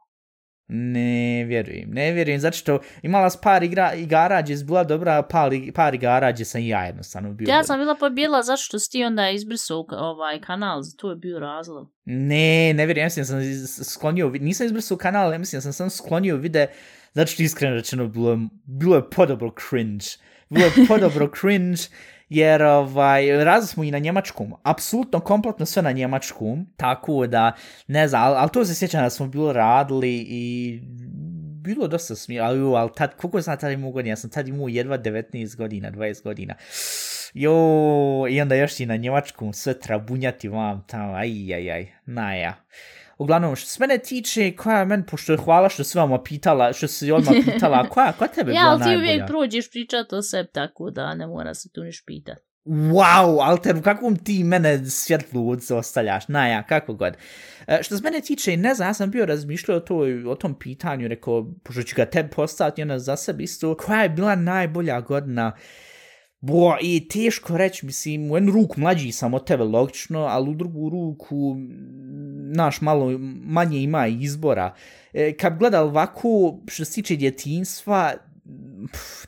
[0.69, 5.23] Ne vjerujem, ne vjerujem, zato što imala s par igra, igara gdje je bila dobra,
[5.23, 7.47] par, par igara gdje sam i ja jednostavno bio.
[7.47, 11.39] Ja sam bila pobjela zato što si ti onda izbrisao ovaj kanal, to je bio
[11.39, 11.91] razlog.
[12.05, 13.27] Ne, ne vjerujem, ja mislim
[13.61, 16.67] da sam sklonio, nisam izbrisao kanal, ja mislim da sam sam sklonio vide,
[17.12, 20.05] zato što iskreno rečeno bilo, je- bilo je podobro cringe.
[20.49, 21.83] Bilo je podobro cringe,
[22.29, 27.53] jer ovaj, razli smo i na njemačkom, apsolutno kompletno sve na njemačkom, tako da,
[27.87, 30.81] ne znam, ali, ali to se sjećam da smo bilo radili i
[31.66, 34.49] bilo dosta smije, ali, ju, ali tad, koliko sam tad imao godina, ja sam tad
[34.49, 36.55] imao jedva 19 godina, 20 godina.
[37.35, 37.53] Jo,
[38.31, 42.55] i onda još i na njemačkom sve trabunjati vam tamo, aj, aj, aj, naja.
[43.19, 46.73] Uglavnom, što se mene tiče, koja je men, pošto je hvala što si vama pitala,
[46.73, 48.99] što si odmah pitala, koja, koja tebe Ja, bila ali ti najbolja?
[48.99, 52.39] uvijek prođeš pričat o sebi, tako da ne mora se tu niš pitat.
[52.67, 57.14] Wow, Alter, u kakvom ti mene svjetlu ostavljaš, naja, kako god.
[57.67, 60.55] E, što se mene tiče, ne znam, ja sam bio razmišljao o, toj, o tom
[60.55, 65.01] pitanju, rekao, pošto ću ga tebi postaviti ona za sebe isto, koja je bila najbolja
[65.01, 65.53] godina
[66.41, 70.55] Bo, i teško reći, mislim, u jednu ruku mlađi sam od tebe, logično, ali u
[70.55, 71.57] drugu ruku,
[72.55, 74.74] naš, malo manje ima izbora.
[75.12, 78.14] E, kad gledal ovako, što se tiče djetinstva,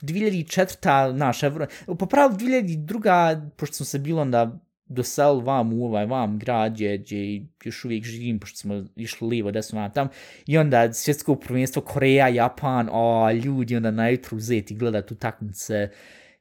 [0.01, 1.13] 2004.
[1.13, 1.67] naš, evro,
[1.99, 3.51] po pravu 2002.
[3.57, 8.05] pošto sam se bilo onda dosel vam u ovaj vam grad gdje, gdje još uvijek
[8.05, 10.09] živim, pošto smo išli lijevo, desno, vam tam,
[10.47, 15.89] i onda svjetsko prvenstvo Koreja, Japan, o, ljudi onda na jutru uzeti gledat utakmice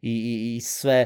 [0.07, 1.05] i, i, i sve.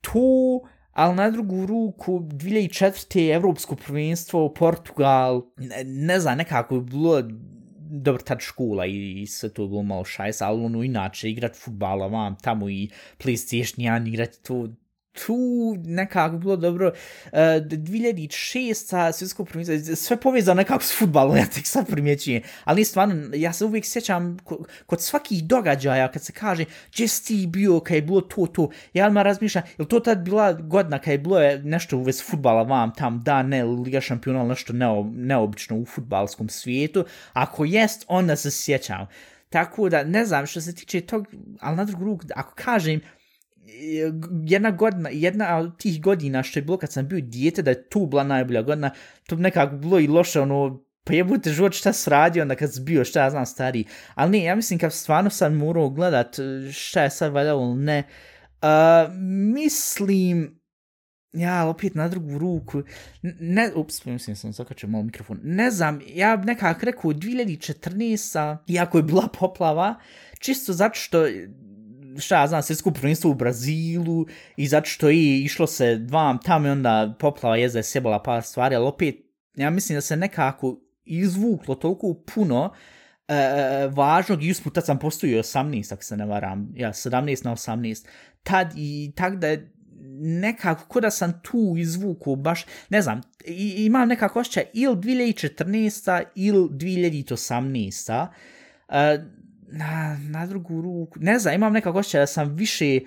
[0.00, 3.34] Tu, ali na drugu ruku, 2004.
[3.34, 7.22] Evropsko prvenstvo, Portugal, ne, ne znam, nekako je bilo
[7.90, 11.56] dobro tad škola i, i sve to je bilo malo šajs, ali ono inače igrat
[11.56, 14.68] futbala vam tamo i PlayStation 1 igrati to
[15.14, 15.36] tu
[15.84, 16.92] nekako bilo dobro.
[17.32, 18.74] E, uh, 2006.
[18.74, 22.42] sa svjetsko prvenstvo, sve povezano nekako s futbalom, ja tek sad primjećujem.
[22.64, 24.36] Ali stvarno, ja se uvijek sjećam
[24.86, 28.70] kod, svakih događaja kad se kaže gdje si ti bio kad je bilo to, to.
[28.92, 32.22] Ja odmah razmišljam, je to tad bila godina kad je bilo je nešto u vezi
[32.22, 37.04] futbala vam tam, da, ne, Liga šampiona, ali nešto neo, neobično u futbalskom svijetu.
[37.32, 39.06] Ako jest, onda se sjećam.
[39.50, 41.26] Tako da, ne znam, što se tiče tog,
[41.60, 43.00] ali na drugu ruku, ako kažem,
[43.68, 44.12] E,
[44.46, 47.88] jedna godina, jedna od tih godina što je bilo kad sam bio dijete, da je
[47.88, 48.90] tu bila najbolja godina,
[49.26, 52.74] to bi nekako bilo i loše, ono, pa jebute život šta si radio onda kad
[52.74, 53.84] si bio, šta ja znam, stari.
[54.14, 57.84] Ali ne, ja mislim kad stvarno sam morao gledat e, šta je sad valjalo ili
[57.84, 58.02] ne,
[58.62, 59.12] uh,
[59.54, 60.60] mislim,
[61.32, 62.82] ja, opet na drugu ruku,
[63.40, 68.56] ne, ups, mislim sam zakačio malo mikrofon, ne znam, ja bi nekako rekao 2014.
[68.66, 69.94] iako je bila poplava,
[70.38, 71.26] čisto zato što
[72.18, 76.66] šta ja znam, svjetsko prvenstvo u Brazilu i zato što je išlo se dva tamo
[76.68, 79.14] i onda poplava jezda je sjebala par stvari, ali opet,
[79.54, 82.72] ja mislim da se nekako izvuklo toliko puno
[83.28, 86.92] e, e, e važnog i usput tad sam postojio 18, ako se ne varam, ja,
[86.92, 88.06] 17 na 18,
[88.42, 89.74] tad i tak da je
[90.16, 96.22] nekako, ko da sam tu izvuku, baš, ne znam, i, imam nekako osjećaj ili 2014.
[96.34, 98.26] ili 2018.
[98.88, 98.96] Uh,
[99.76, 103.00] na, na drugu ruku, ne znam, imam nekako osjećaj da sam više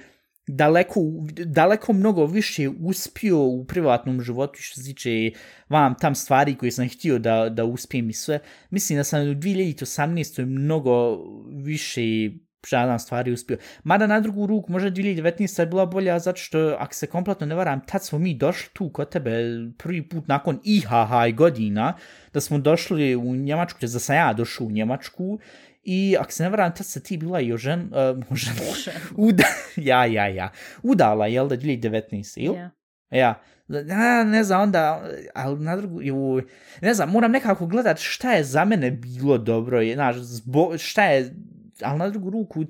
[0.48, 1.00] daleko,
[1.46, 5.32] daleko mnogo više uspio u privatnom životu što se tiče
[5.70, 8.40] vam tam stvari koje sam htio da, da uspijem i sve.
[8.70, 10.46] Mislim da sam u 2018.
[10.46, 11.18] mnogo
[11.64, 12.30] više
[12.70, 13.58] žadan stvari uspio.
[13.84, 15.60] Mada na drugu ruku, možda 2019.
[15.60, 18.90] je bila bolja zato što, ako se kompletno ne varam, tad smo mi došli tu
[18.90, 19.32] kod tebe
[19.78, 21.94] prvi put nakon IHH godina,
[22.34, 25.40] da smo došli u Njemačku, da sam ja došao u Njemačku
[25.90, 28.54] I ako se ne varam, tad se ti bila i ožen, uh, ožen,
[29.30, 30.52] uda, ja, ja, ja,
[30.84, 32.56] udala, jel da, 2019, jel?
[32.56, 32.72] Ja.
[33.10, 33.42] Ja,
[33.88, 36.42] ja ne znam, onda, ali na drugu, ju,
[36.82, 41.04] ne znam, moram nekako gledat šta je za mene bilo dobro, je, znaš, zbo, šta
[41.04, 41.36] je,
[41.82, 42.64] ali na drugu ruku,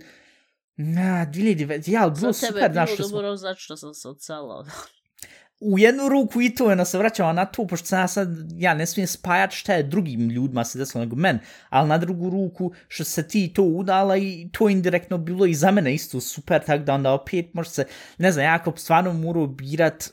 [0.75, 3.59] na, 2009, ja, ali bilo Za tebe super, je bilo znaš, što smo, dobro zato
[3.59, 4.65] što sam se odselao
[5.59, 8.73] u jednu ruku i to, je se vraćamo na to, pošto sam ja sad, ja
[8.73, 11.39] ne smijem spajati šta je drugim ljudima se desilo nego men,
[11.69, 15.71] ali na drugu ruku što se ti to udala i to indirektno bilo i za
[15.71, 17.85] mene isto super, tako da onda opet može se,
[18.17, 20.09] ne znam, jako stvarno morao birat,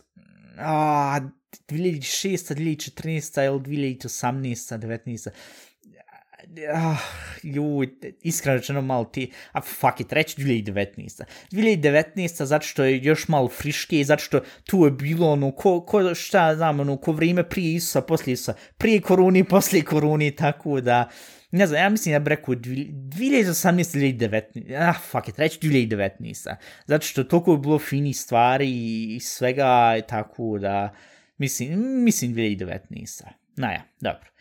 [0.58, 1.20] a,
[1.68, 5.30] 2006, 2014 ili 2018, 2019
[6.74, 6.96] ah,
[7.42, 7.86] ju,
[8.22, 11.22] iskreno rečeno malo ti, a fuck it, reći 2019.
[11.50, 12.44] 2019.
[12.44, 16.14] zato što je još malo friške, i zato što tu je bilo ono, ko, ko
[16.14, 21.08] šta znam, ono, ko vrijeme prije Isusa, poslije Isusa, prije koruni, poslije koruni, tako da,
[21.50, 24.18] ne znam, ja mislim da bi rekao 2018.
[24.18, 24.76] 2019.
[24.78, 26.54] Ah, fuck it, reći 2019.
[26.86, 28.70] Zato što toliko je bilo fini stvari
[29.14, 30.94] i svega, tako da,
[31.38, 33.22] mislim, mislim 2019.
[33.56, 34.33] Naja, dobro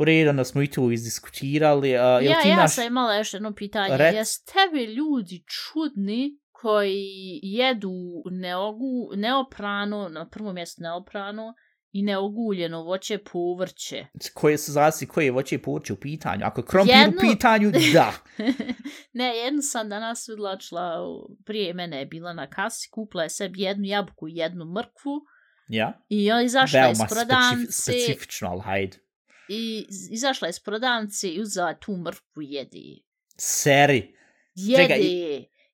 [0.00, 1.88] u redu, da smo i tu izdiskutirali.
[1.88, 2.74] Uh, ja, ti ja naš...
[2.74, 3.96] sam imala još jedno pitanje.
[3.96, 4.14] Rec...
[4.14, 7.92] Jes tebi ljudi čudni koji jedu
[8.30, 11.54] neogu, neoprano, na prvom mjestu neoprano,
[11.92, 14.06] i neoguljeno voće povrće.
[14.34, 16.42] Koje se zasi, koje je voće povrće u pitanju?
[16.44, 17.16] Ako je krompir jednu...
[17.16, 18.12] u pitanju, da.
[19.20, 20.98] ne, jednu sam danas vidlačila,
[21.44, 25.20] prije mene je bila na kasi, kupila je sebi jednu jabuku i jednu mrkvu.
[25.68, 26.02] Ja.
[26.08, 27.56] I on izašla iz prodavnice.
[27.56, 29.09] Veoma specifično, ali hajde
[29.50, 33.02] i izašla je s prodavnice i uzela tu mrkvu jedi.
[33.36, 34.14] Seri?
[34.54, 34.82] Jedi.
[34.82, 34.98] Čekaj,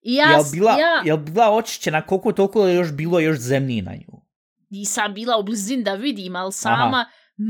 [0.03, 3.83] I ja, jel bila, ja, jel bila očišćena koliko toliko je još bilo još zemlji
[3.83, 4.21] na nju?
[4.71, 7.05] Nisam bila u blizini da vidim, ali sama Aha.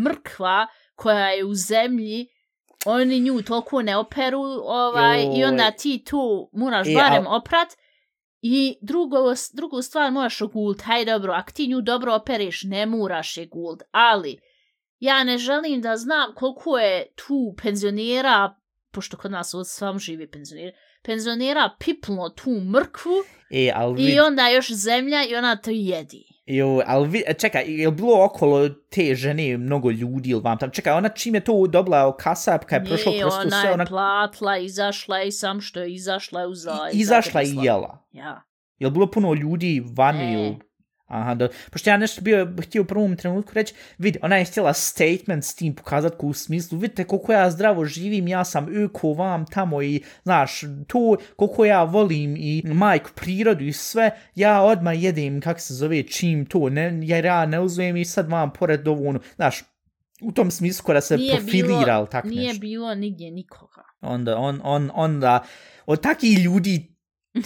[0.04, 2.26] mrkva koja je u zemlji,
[2.86, 7.36] oni nju toliko ne operu ovaj, i onda ti tu moraš e, barem al...
[7.36, 7.68] oprat.
[8.42, 9.16] I drugo,
[9.52, 13.82] drugu stvar moraš ogult, haj dobro, ako ti nju dobro opereš, ne moraš je gult,
[13.90, 14.38] ali
[14.98, 18.54] ja ne želim da znam koliko je tu penzionera,
[18.90, 23.12] pošto kod nas od svam živi penzionera, penzionera piplo tu mrkvu
[23.50, 26.36] e, ali i onda još zemlja i ona to jedi.
[26.46, 30.70] Jo, ali vi, čekaj, je bilo okolo te žene mnogo ljudi ili vam tam?
[30.70, 33.82] Čekaj, ona čim je to dobila o kasap, kad je prošlo prosto ona sve, ona
[33.82, 36.90] je platila, izašla i sam što je izašla je uzela.
[36.90, 38.06] I, izašla i jela.
[38.12, 38.42] Ja.
[38.78, 40.54] Je bilo puno ljudi vani e.
[41.06, 44.72] Aha, da, pošto ja nešto bio htio u prvom trenutku reći, vidi, ona je htjela
[44.72, 49.46] statement s tim pokazat u smislu, vidite koliko ja zdravo živim, ja sam eko vam
[49.46, 55.40] tamo i, znaš, to koliko ja volim i majku prirodu i sve, ja odmah jedem,
[55.40, 59.08] kak se zove, čim to, ne, jer ja ne uzmem i sad vam pored ovo,
[59.08, 59.62] ono, znaš,
[60.22, 62.60] u tom smislu kada se nije profilira, bilo, tak Nije nešto.
[62.60, 63.82] bilo nigdje nikoga.
[64.00, 65.44] Onda, on, on, onda,
[65.86, 66.95] od takih ljudi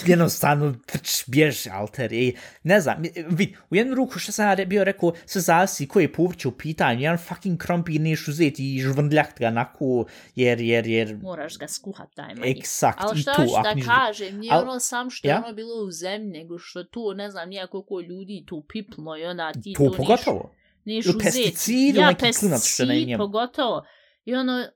[0.06, 4.84] jednostavno trč, bjež, alter, i ne znam, vid, u jednu ruku što sam ja bio
[4.84, 9.38] rekao, se zasi koji je povrće u pitanju, jedan fucking krompir neš uzeti i žvrndljakt
[9.38, 11.18] ga nako, jer, jer, jer...
[11.22, 12.50] Moraš ga skuhat, daj meni.
[12.50, 13.32] Eksakt, i to.
[13.36, 14.62] Ali šta da kažem, nije Al...
[14.62, 15.42] ono sam što ja?
[15.44, 19.24] ono bilo u zemlji, nego što tu, ne znam, nije koliko ljudi tu piplo i
[19.24, 20.54] ona ti to, to pogotovo.
[20.84, 21.24] neš, neš uzeti.
[21.24, 22.14] Pesticid, ja,
[22.74, 23.18] što ne njem.
[23.18, 23.84] pogotovo.
[24.24, 24.66] I ono,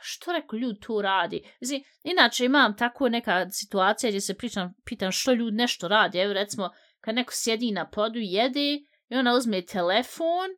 [0.00, 1.50] što reko ljud tu radi?
[1.60, 6.18] Mislim, inače imam tako neka situacija gdje se pričam, pitam što ljud nešto radi.
[6.18, 8.74] Evo recimo, kad neko sjedi na podu jede,
[9.08, 10.48] i ona uzme telefon,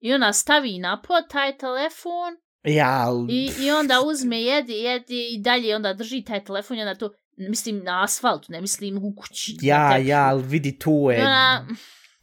[0.00, 5.40] i ona stavi na pod taj telefon, ja, i, i onda uzme, jede, jede, i
[5.42, 9.56] dalje onda drži taj telefon, i onda to, mislim, na asfaltu, ne mislim u kući.
[9.62, 11.18] Ja, ja, vidi, tu je...
[11.18, 11.66] I ona,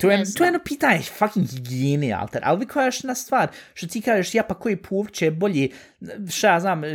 [0.03, 2.41] To je, to je jedno pitanje fucking higijene, alter.
[2.45, 5.69] Ali vi koja još jedna stvar, što ti kažeš, ja pa koji povče bolje,
[6.29, 6.89] šta ja znam, e,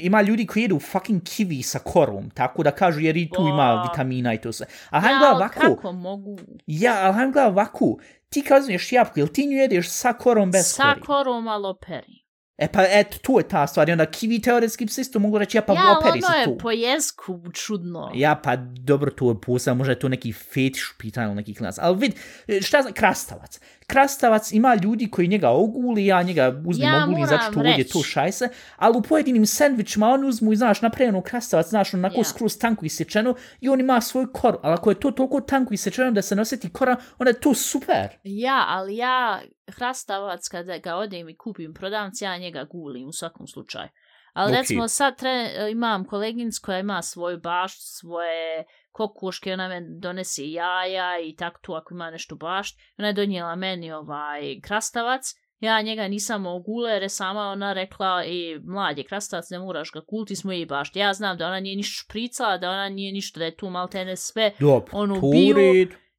[0.00, 3.48] ima ljudi koji jedu fucking kiwi sa korom, tako da kažu jer i tu oh.
[3.48, 4.66] ima vitamina i to sve.
[4.90, 5.60] A hajmo ja, ovako.
[5.60, 6.38] kako mogu?
[6.66, 7.96] Ja, ali hajmo gledati ovako.
[8.28, 11.00] Ti kao uzmeš jabuku, jel ti nju jedeš sa korom bez sa kori?
[11.00, 12.23] Sa korom, malo peri.
[12.56, 13.88] E pa eto, tu je ta stvar.
[13.88, 16.32] I onda kiwi teoretski psi isto mogu reći, ja pa ja, operi se tu.
[16.32, 18.10] Ja, ono je po jesku čudno.
[18.14, 21.76] Ja pa dobro, tu je posao, možda je to neki fetiš pitanje neki klinac.
[21.78, 22.14] Ali vid,
[22.62, 23.60] šta je krastavac?
[23.86, 28.02] Krastavac ima ljudi koji njega oguli, ja njega uzmem ja oguli, zato što ovdje to
[28.02, 32.24] šajse, ali u pojedinim sandvičima on uzmu i, znaš, napravljeno krastavac, znaš, onako ja.
[32.24, 36.10] skroz tanko isječeno i on ima svoj kor, ali ako je to toliko tanko isječeno
[36.10, 38.08] da se nositi kora, onda je to super.
[38.24, 43.46] Ja, ali ja krastavac kada ga odem i kupim prodavnici, ja njega gulim u svakom
[43.46, 43.88] slučaju.
[44.32, 44.56] Ali okay.
[44.56, 48.64] recimo sad tre, imam koleginic koja ima svoj baš, svoje
[48.94, 52.74] kokoške, ona me donese jaja i tak tu ako ima nešto baš.
[52.98, 55.34] Ona je donijela meni ovaj krastavac.
[55.60, 59.90] Ja njega nisam ogule jer je sama ona rekla i mlad je krastavac, ne moraš
[59.92, 60.90] ga kulti smo i baš.
[60.94, 64.16] Ja znam da ona nije ništa špricala, da ona nije ništa, da je tu maltene
[64.16, 65.56] sve Dop, ono bio.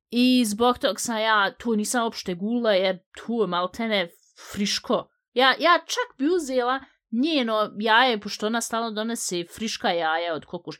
[0.09, 4.09] I zbog tog sam ja tu nisam uopšte gula jer tu je maltene
[4.51, 5.09] friško.
[5.33, 6.79] Ja, ja čak bi uzela
[7.11, 10.75] njeno jaje, pošto ona stalno donese friška jaja od kokuš.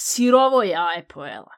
[0.00, 1.50] Sirovo jaje pojela.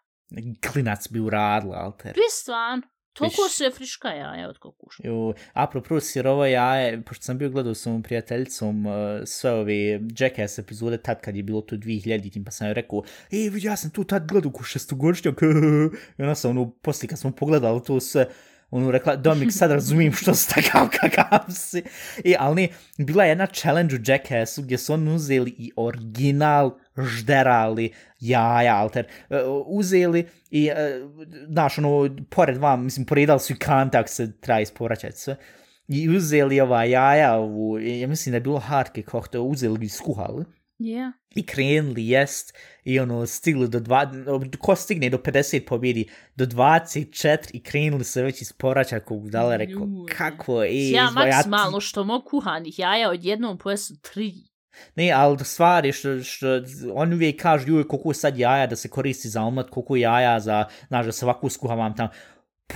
[0.72, 2.12] Klinac bi uradila, alter.
[2.14, 2.82] Bi stvarno.
[3.12, 5.03] Toliko Viš- se friška jaja od kokuša.
[5.05, 8.93] Jo, apropo sirovo jaje, pošto sam bio gledao s ovom prijateljicom uh,
[9.26, 13.49] sve ove Jackass epizode tad kad je bilo to 2000 pa sam joj rekao, ej
[13.49, 15.41] vidi ja sam tu tad gledao ko šestogodišnjak
[16.18, 18.26] i ona sam ono, poslije kad smo pogledali to sve,
[18.70, 21.82] ono rekla, Domik, sad razumijem što si takav kakav si.
[22.24, 22.68] I, ali ne,
[23.05, 29.07] bila je jedna challenge u Jackassu gdje su oni uzeli i original žderali jaja, alter,
[29.30, 29.36] uh,
[29.66, 31.11] uzeli i, uh,
[31.48, 35.36] znaš, ono, pored vam, mislim, poredali su i kantak se treba ispovraćati sve.
[35.88, 40.44] I uzeli ova jaja, ovu, ja mislim da je bilo hardke kohto, uzeli i skuhali
[40.80, 41.12] Yeah.
[41.34, 44.12] i krenuli jest i ono stigli do dva,
[44.59, 49.57] ko stigne do 50 pobjedi, do 24 i krenuli se već iz povraća kog dala
[49.57, 49.86] rekao,
[50.16, 54.32] kako je, ja maksimalno što mogu kuhanih jaja odjednom pojesu tri.
[54.96, 56.46] Ne, ali stvar je što, što
[56.94, 60.00] oni uvijek kažu, joj, koliko je sad jaja da se koristi za omlet, koliko je
[60.00, 62.10] jaja za, znaš, da se ovako skuhavam tamo.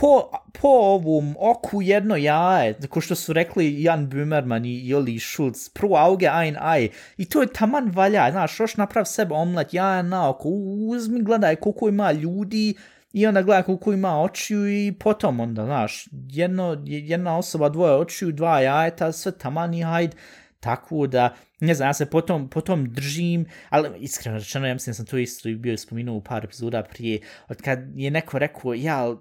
[0.00, 0.30] Po,
[0.60, 5.88] po ovom oku jedno jaje, ko što su rekli Jan Bömerman i Joli Schulz, pro
[5.96, 6.88] auge ein aj.
[7.16, 10.48] I to je taman valja, znaš, još naprav sebe omlet, jaja na oko,
[10.88, 12.74] uzmi, gledaj koliko ima ljudi,
[13.14, 18.32] i onda gleda koliko ima očiju i potom onda, znaš, jedno, jedna osoba, dvoje očiju,
[18.32, 20.16] dva jajeta, sve taman i hajde.
[20.60, 21.34] Tako da,
[21.64, 25.18] ne znam, ja se potom, potom držim, ali iskreno rečeno, ja mislim da sam to
[25.18, 29.16] isto i bio spominuo u par epizoda prije, od kad je neko rekao, ja,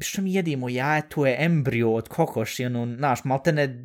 [0.00, 3.84] što mi jedimo jaje, to je embrio od kokoši, ono, naš, maltene,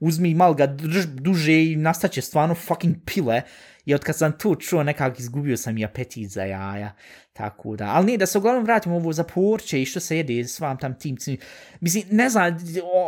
[0.00, 3.42] uzmi mal ga drž duže i nastaće stvarno fucking pile,
[3.86, 6.92] i od kad sam to čuo, nekako izgubio sam i apetit za jaja,
[7.32, 10.44] tako da, ali nije, da se uglavnom vratimo ovo za porće i što se jede
[10.44, 11.38] s vam tam tim, tim,
[11.80, 12.58] mislim, ne znam,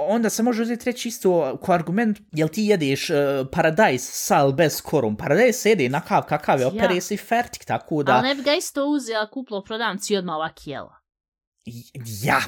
[0.09, 3.16] onda se može uzeti reći isto ko argument, jel ti jedeš uh,
[3.53, 6.68] paradajz sa ili bez korom, paradajz se jede nakav kakav je, Ja.
[6.68, 10.16] opere se i fertik, tako da, Ali ne bi ga isto uzela kuplo prodavnici i
[10.16, 10.95] odmah ovak jela.
[12.22, 12.41] ja,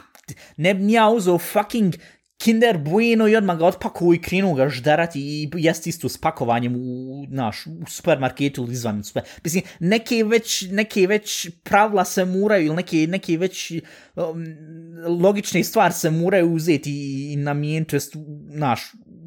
[0.57, 1.95] ne bi ja uzeo fucking
[2.41, 6.76] Kinder Bueno i odmah ga otpakuo i krenuo ga žderati i jest isto s pakovanjem
[6.76, 9.22] u, naš, u supermarketu ili izvan super.
[9.45, 14.45] Mislim, neke već, neke već pravila se muraju ili neke, neke već um,
[15.20, 18.16] logične stvari se muraju uzeti i, i namijeniti, jest,
[18.49, 18.80] naš,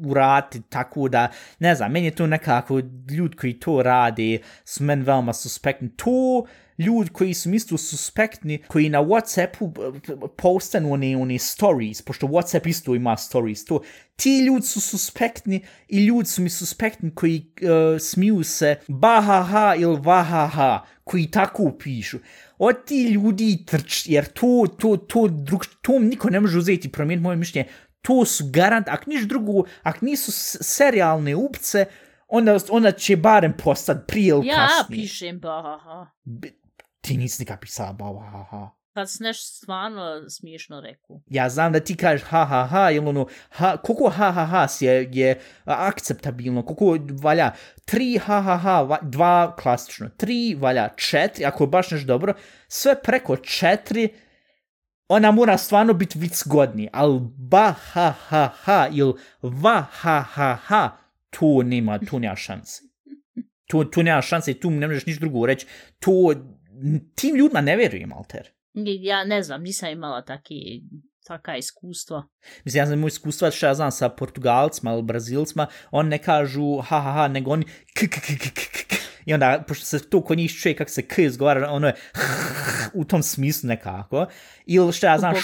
[0.06, 5.02] urati, tako da, ne znam, meni je to nekako, ljudi koji to rade su meni
[5.02, 5.90] veoma suspektni.
[5.96, 6.46] To,
[6.78, 12.94] ljudi koji su isto suspektni, koji na Whatsappu postanu one, one stories, pošto Whatsapp isto
[12.94, 13.80] ima stories, to,
[14.16, 20.00] ti ljudi su suspektni i ljudi su mi suspektni koji uh, smiju se bahaha ili
[20.00, 22.18] vahaha, koji tako pišu.
[22.58, 26.92] Od ti ljudi trč, jer to, to, to, drug, to niko ne može uzeti i
[26.92, 27.68] promijeniti moje mišljenje,
[28.02, 31.86] to su garant, ako niš drugo, ako nisu serijalne upce,
[32.28, 35.02] onda, onda će barem postati prije ili Ja kasnije.
[35.02, 36.06] pišem bahaha.
[37.04, 37.96] Ti nisi nikad pisala
[38.32, 38.70] ha, ha.
[38.94, 41.20] Kad si nešto stvarno smiješno rekao.
[41.26, 44.66] Ja znam da ti kažeš ha, ha, ha, ili ono, ha, koliko ha, ha, ha
[44.80, 47.52] je, je akceptabilno, koliko valja,
[47.84, 52.34] tri ha, ha, ha, va, dva klasično, tri valja, četiri, ako je baš nešto dobro,
[52.68, 54.08] sve preko četiri,
[55.08, 60.58] ona mora stvarno biti vic godni, ali ba, ha, ha, ha, ili va, ha, ha,
[60.62, 60.90] ha,
[61.30, 62.82] tu nema, tu nema šanse.
[63.66, 65.66] Tu, tu nema šanse, tu ne možeš niš drugo reći,
[65.98, 66.34] to,
[67.14, 68.50] tim ljudima ne vjerujem, Alter.
[69.00, 70.82] Ja ne znam, nisam imala taki,
[71.26, 72.26] taka iskustva.
[72.64, 76.80] Mislim, ja znam imao iskustva što ja znam sa Portugalcima ili Brazilcima, oni ne kažu
[76.80, 78.94] ha ha ha, nego oni k k k k k k k.
[79.26, 81.94] I onda, pošto se to kod njih čuje kako se k izgovara, ono je
[83.00, 84.26] u tom smislu nekako.
[84.66, 85.34] Ili što ja znam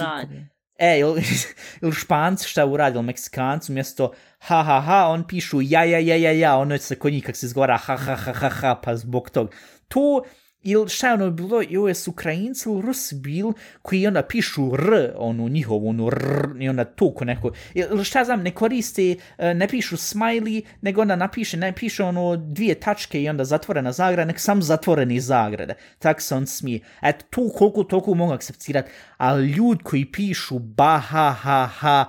[0.00, 0.46] radi.
[0.78, 1.22] e, ili,
[1.82, 6.16] ili španci šta uradi, ili meksikancu, mjesto ha ha ha, on pišu ja ja ja
[6.16, 8.96] ja ja, ono se kod njih kako se izgovara ha ha ha ha ha, pa
[8.96, 9.50] zbog tog.
[9.88, 10.24] To,
[10.62, 13.52] ili šta je ono bilo, i ovo je su Ukrajinci ili Rus bil,
[13.82, 18.24] koji ona pišu R, ono njihovo, ono R, i ona to ko neko, ili šta
[18.24, 23.22] znam, ne koriste, e, ne pišu smiley, nego ona napiše, ne piše ono dvije tačke
[23.22, 25.74] i onda zatvorena zagrada, nek sam zatvoreni zagrade.
[25.98, 26.80] Tak se on smije.
[27.02, 32.04] Eto, to koliko toliko mogu akceptirati, ali ljudi koji pišu ba, ha, ha, ha,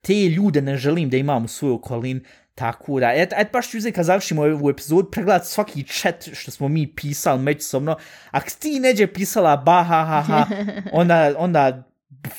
[0.00, 2.20] te ljude ne želim da imam u svojoj okolini,
[2.62, 6.50] tako da, et, et baš ću uzeti kad završimo ovu epizodu, pregledat svaki chat što
[6.50, 7.96] smo mi pisali međusobno,
[8.30, 10.46] ako ti neđe pisala ba ha ha ha,
[11.00, 11.82] onda, onda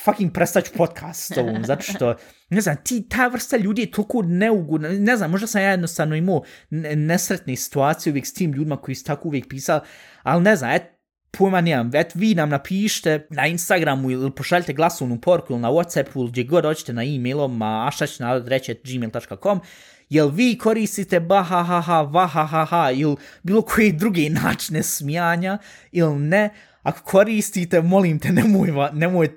[0.04, 2.16] fucking prestaću podcast s ovom, zato što,
[2.50, 6.16] ne znam, ti, ta vrsta ljudi je toliko neugodna, ne znam, možda sam ja jednostavno
[6.16, 9.82] imao ne- nesretne situacije uvijek s tim ljudima koji su tako uvijek pisali,
[10.24, 10.84] ali ne znam, et,
[11.32, 16.20] pojma nemam, et vi nam napišite na Instagramu ili pošaljite glasovnu poruku ili na Whatsappu
[16.20, 18.24] ili gdje god hoćete na e-mailom koristite
[19.24, 19.60] ba ha ha
[21.82, 25.58] ha, va ha ha ha ili bilo koje druge načine smijanja
[25.92, 26.50] ili ne,
[26.84, 29.30] ako koristite, molim te, nemoj, nemoj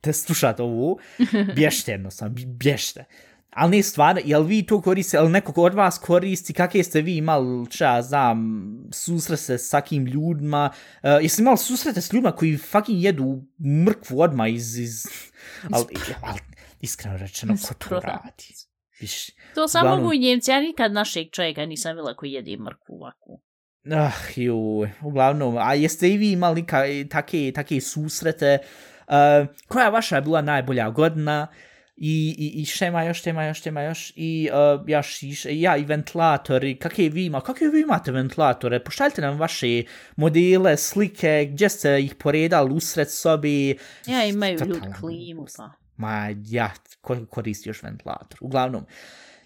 [0.00, 0.98] te slušate ovu,
[1.56, 3.04] bješte jednostavno, bješte.
[3.50, 7.16] Ali ne stvarno, jel vi to koriste, jel neko od vas koristi, kakve ste vi
[7.16, 10.70] imali, ča znam, susrete s takim ljudima,
[11.02, 13.42] uh, jeste imali susrete s ljudima koji fucking jedu
[13.86, 14.78] mrkvu odmah iz...
[14.78, 15.06] iz
[15.70, 15.84] ali,
[16.20, 16.40] ali,
[16.80, 18.54] iskreno rečeno, ko to radi?
[19.00, 20.02] Viš, To samo uglavnom...
[20.04, 23.40] mogu i njemci, ja nikad našeg čovjeka nisam vidjela koji jedi mrkvu ovakvu.
[23.90, 28.58] Ah, ju, uglavnom, a jeste i vi imali ka, take, take susrete,
[29.06, 31.46] uh, koja vaša je bila najbolja godina,
[31.96, 35.22] i, i, i šta ima još, šta ima još, šta ima još, i uh, još,
[35.22, 39.82] i, ja, i ventilatori, kakve vi ima, kakve vi imate ventilatore, pošaljite nam vaše
[40.16, 43.78] modele, slike, gdje ste ih poredali usred sobi.
[44.06, 45.83] Ja, imaju ljudi klimu, pa.
[45.96, 48.86] Ma, ja, ko koristi još ventilator, uglavnom.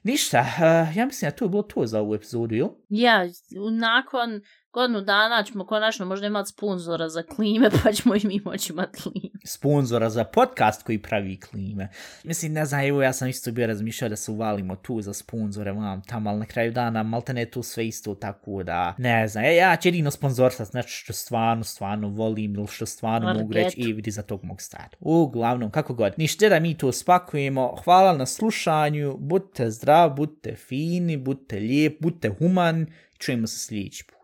[0.03, 2.69] Ništa, uh, ja mislim da to je bilo to za ovu epizodu, jel?
[2.89, 3.25] Ja,
[3.71, 4.41] nakon
[4.73, 9.03] godinu dana ćemo konačno možda imati sponzora za klime, pa ćemo i mi moći imati
[9.03, 9.39] klime.
[9.45, 11.89] Sponzora za podcast koji pravi klime.
[12.25, 15.73] Mislim, ne znam, evo ja sam isto bio razmišljao da se uvalimo tu za sponzore,
[15.73, 19.45] vam tamo, ali na kraju dana malte ne tu sve isto tako da, ne znam,
[19.45, 23.43] e, ja ću jedino sponzorsat, znači što stvarno, stvarno volim ili što stvarno Marget.
[23.43, 24.97] mogu reći i vidi za tog mog stati.
[25.01, 26.13] Uglavnom, kako god.
[26.17, 32.29] Ništa da mi to spakujemo, hvala na slušanju, budite zdrav, budite fini, budite lijep, budite
[32.29, 32.87] human,
[33.19, 34.18] čujemo se sljedeći put.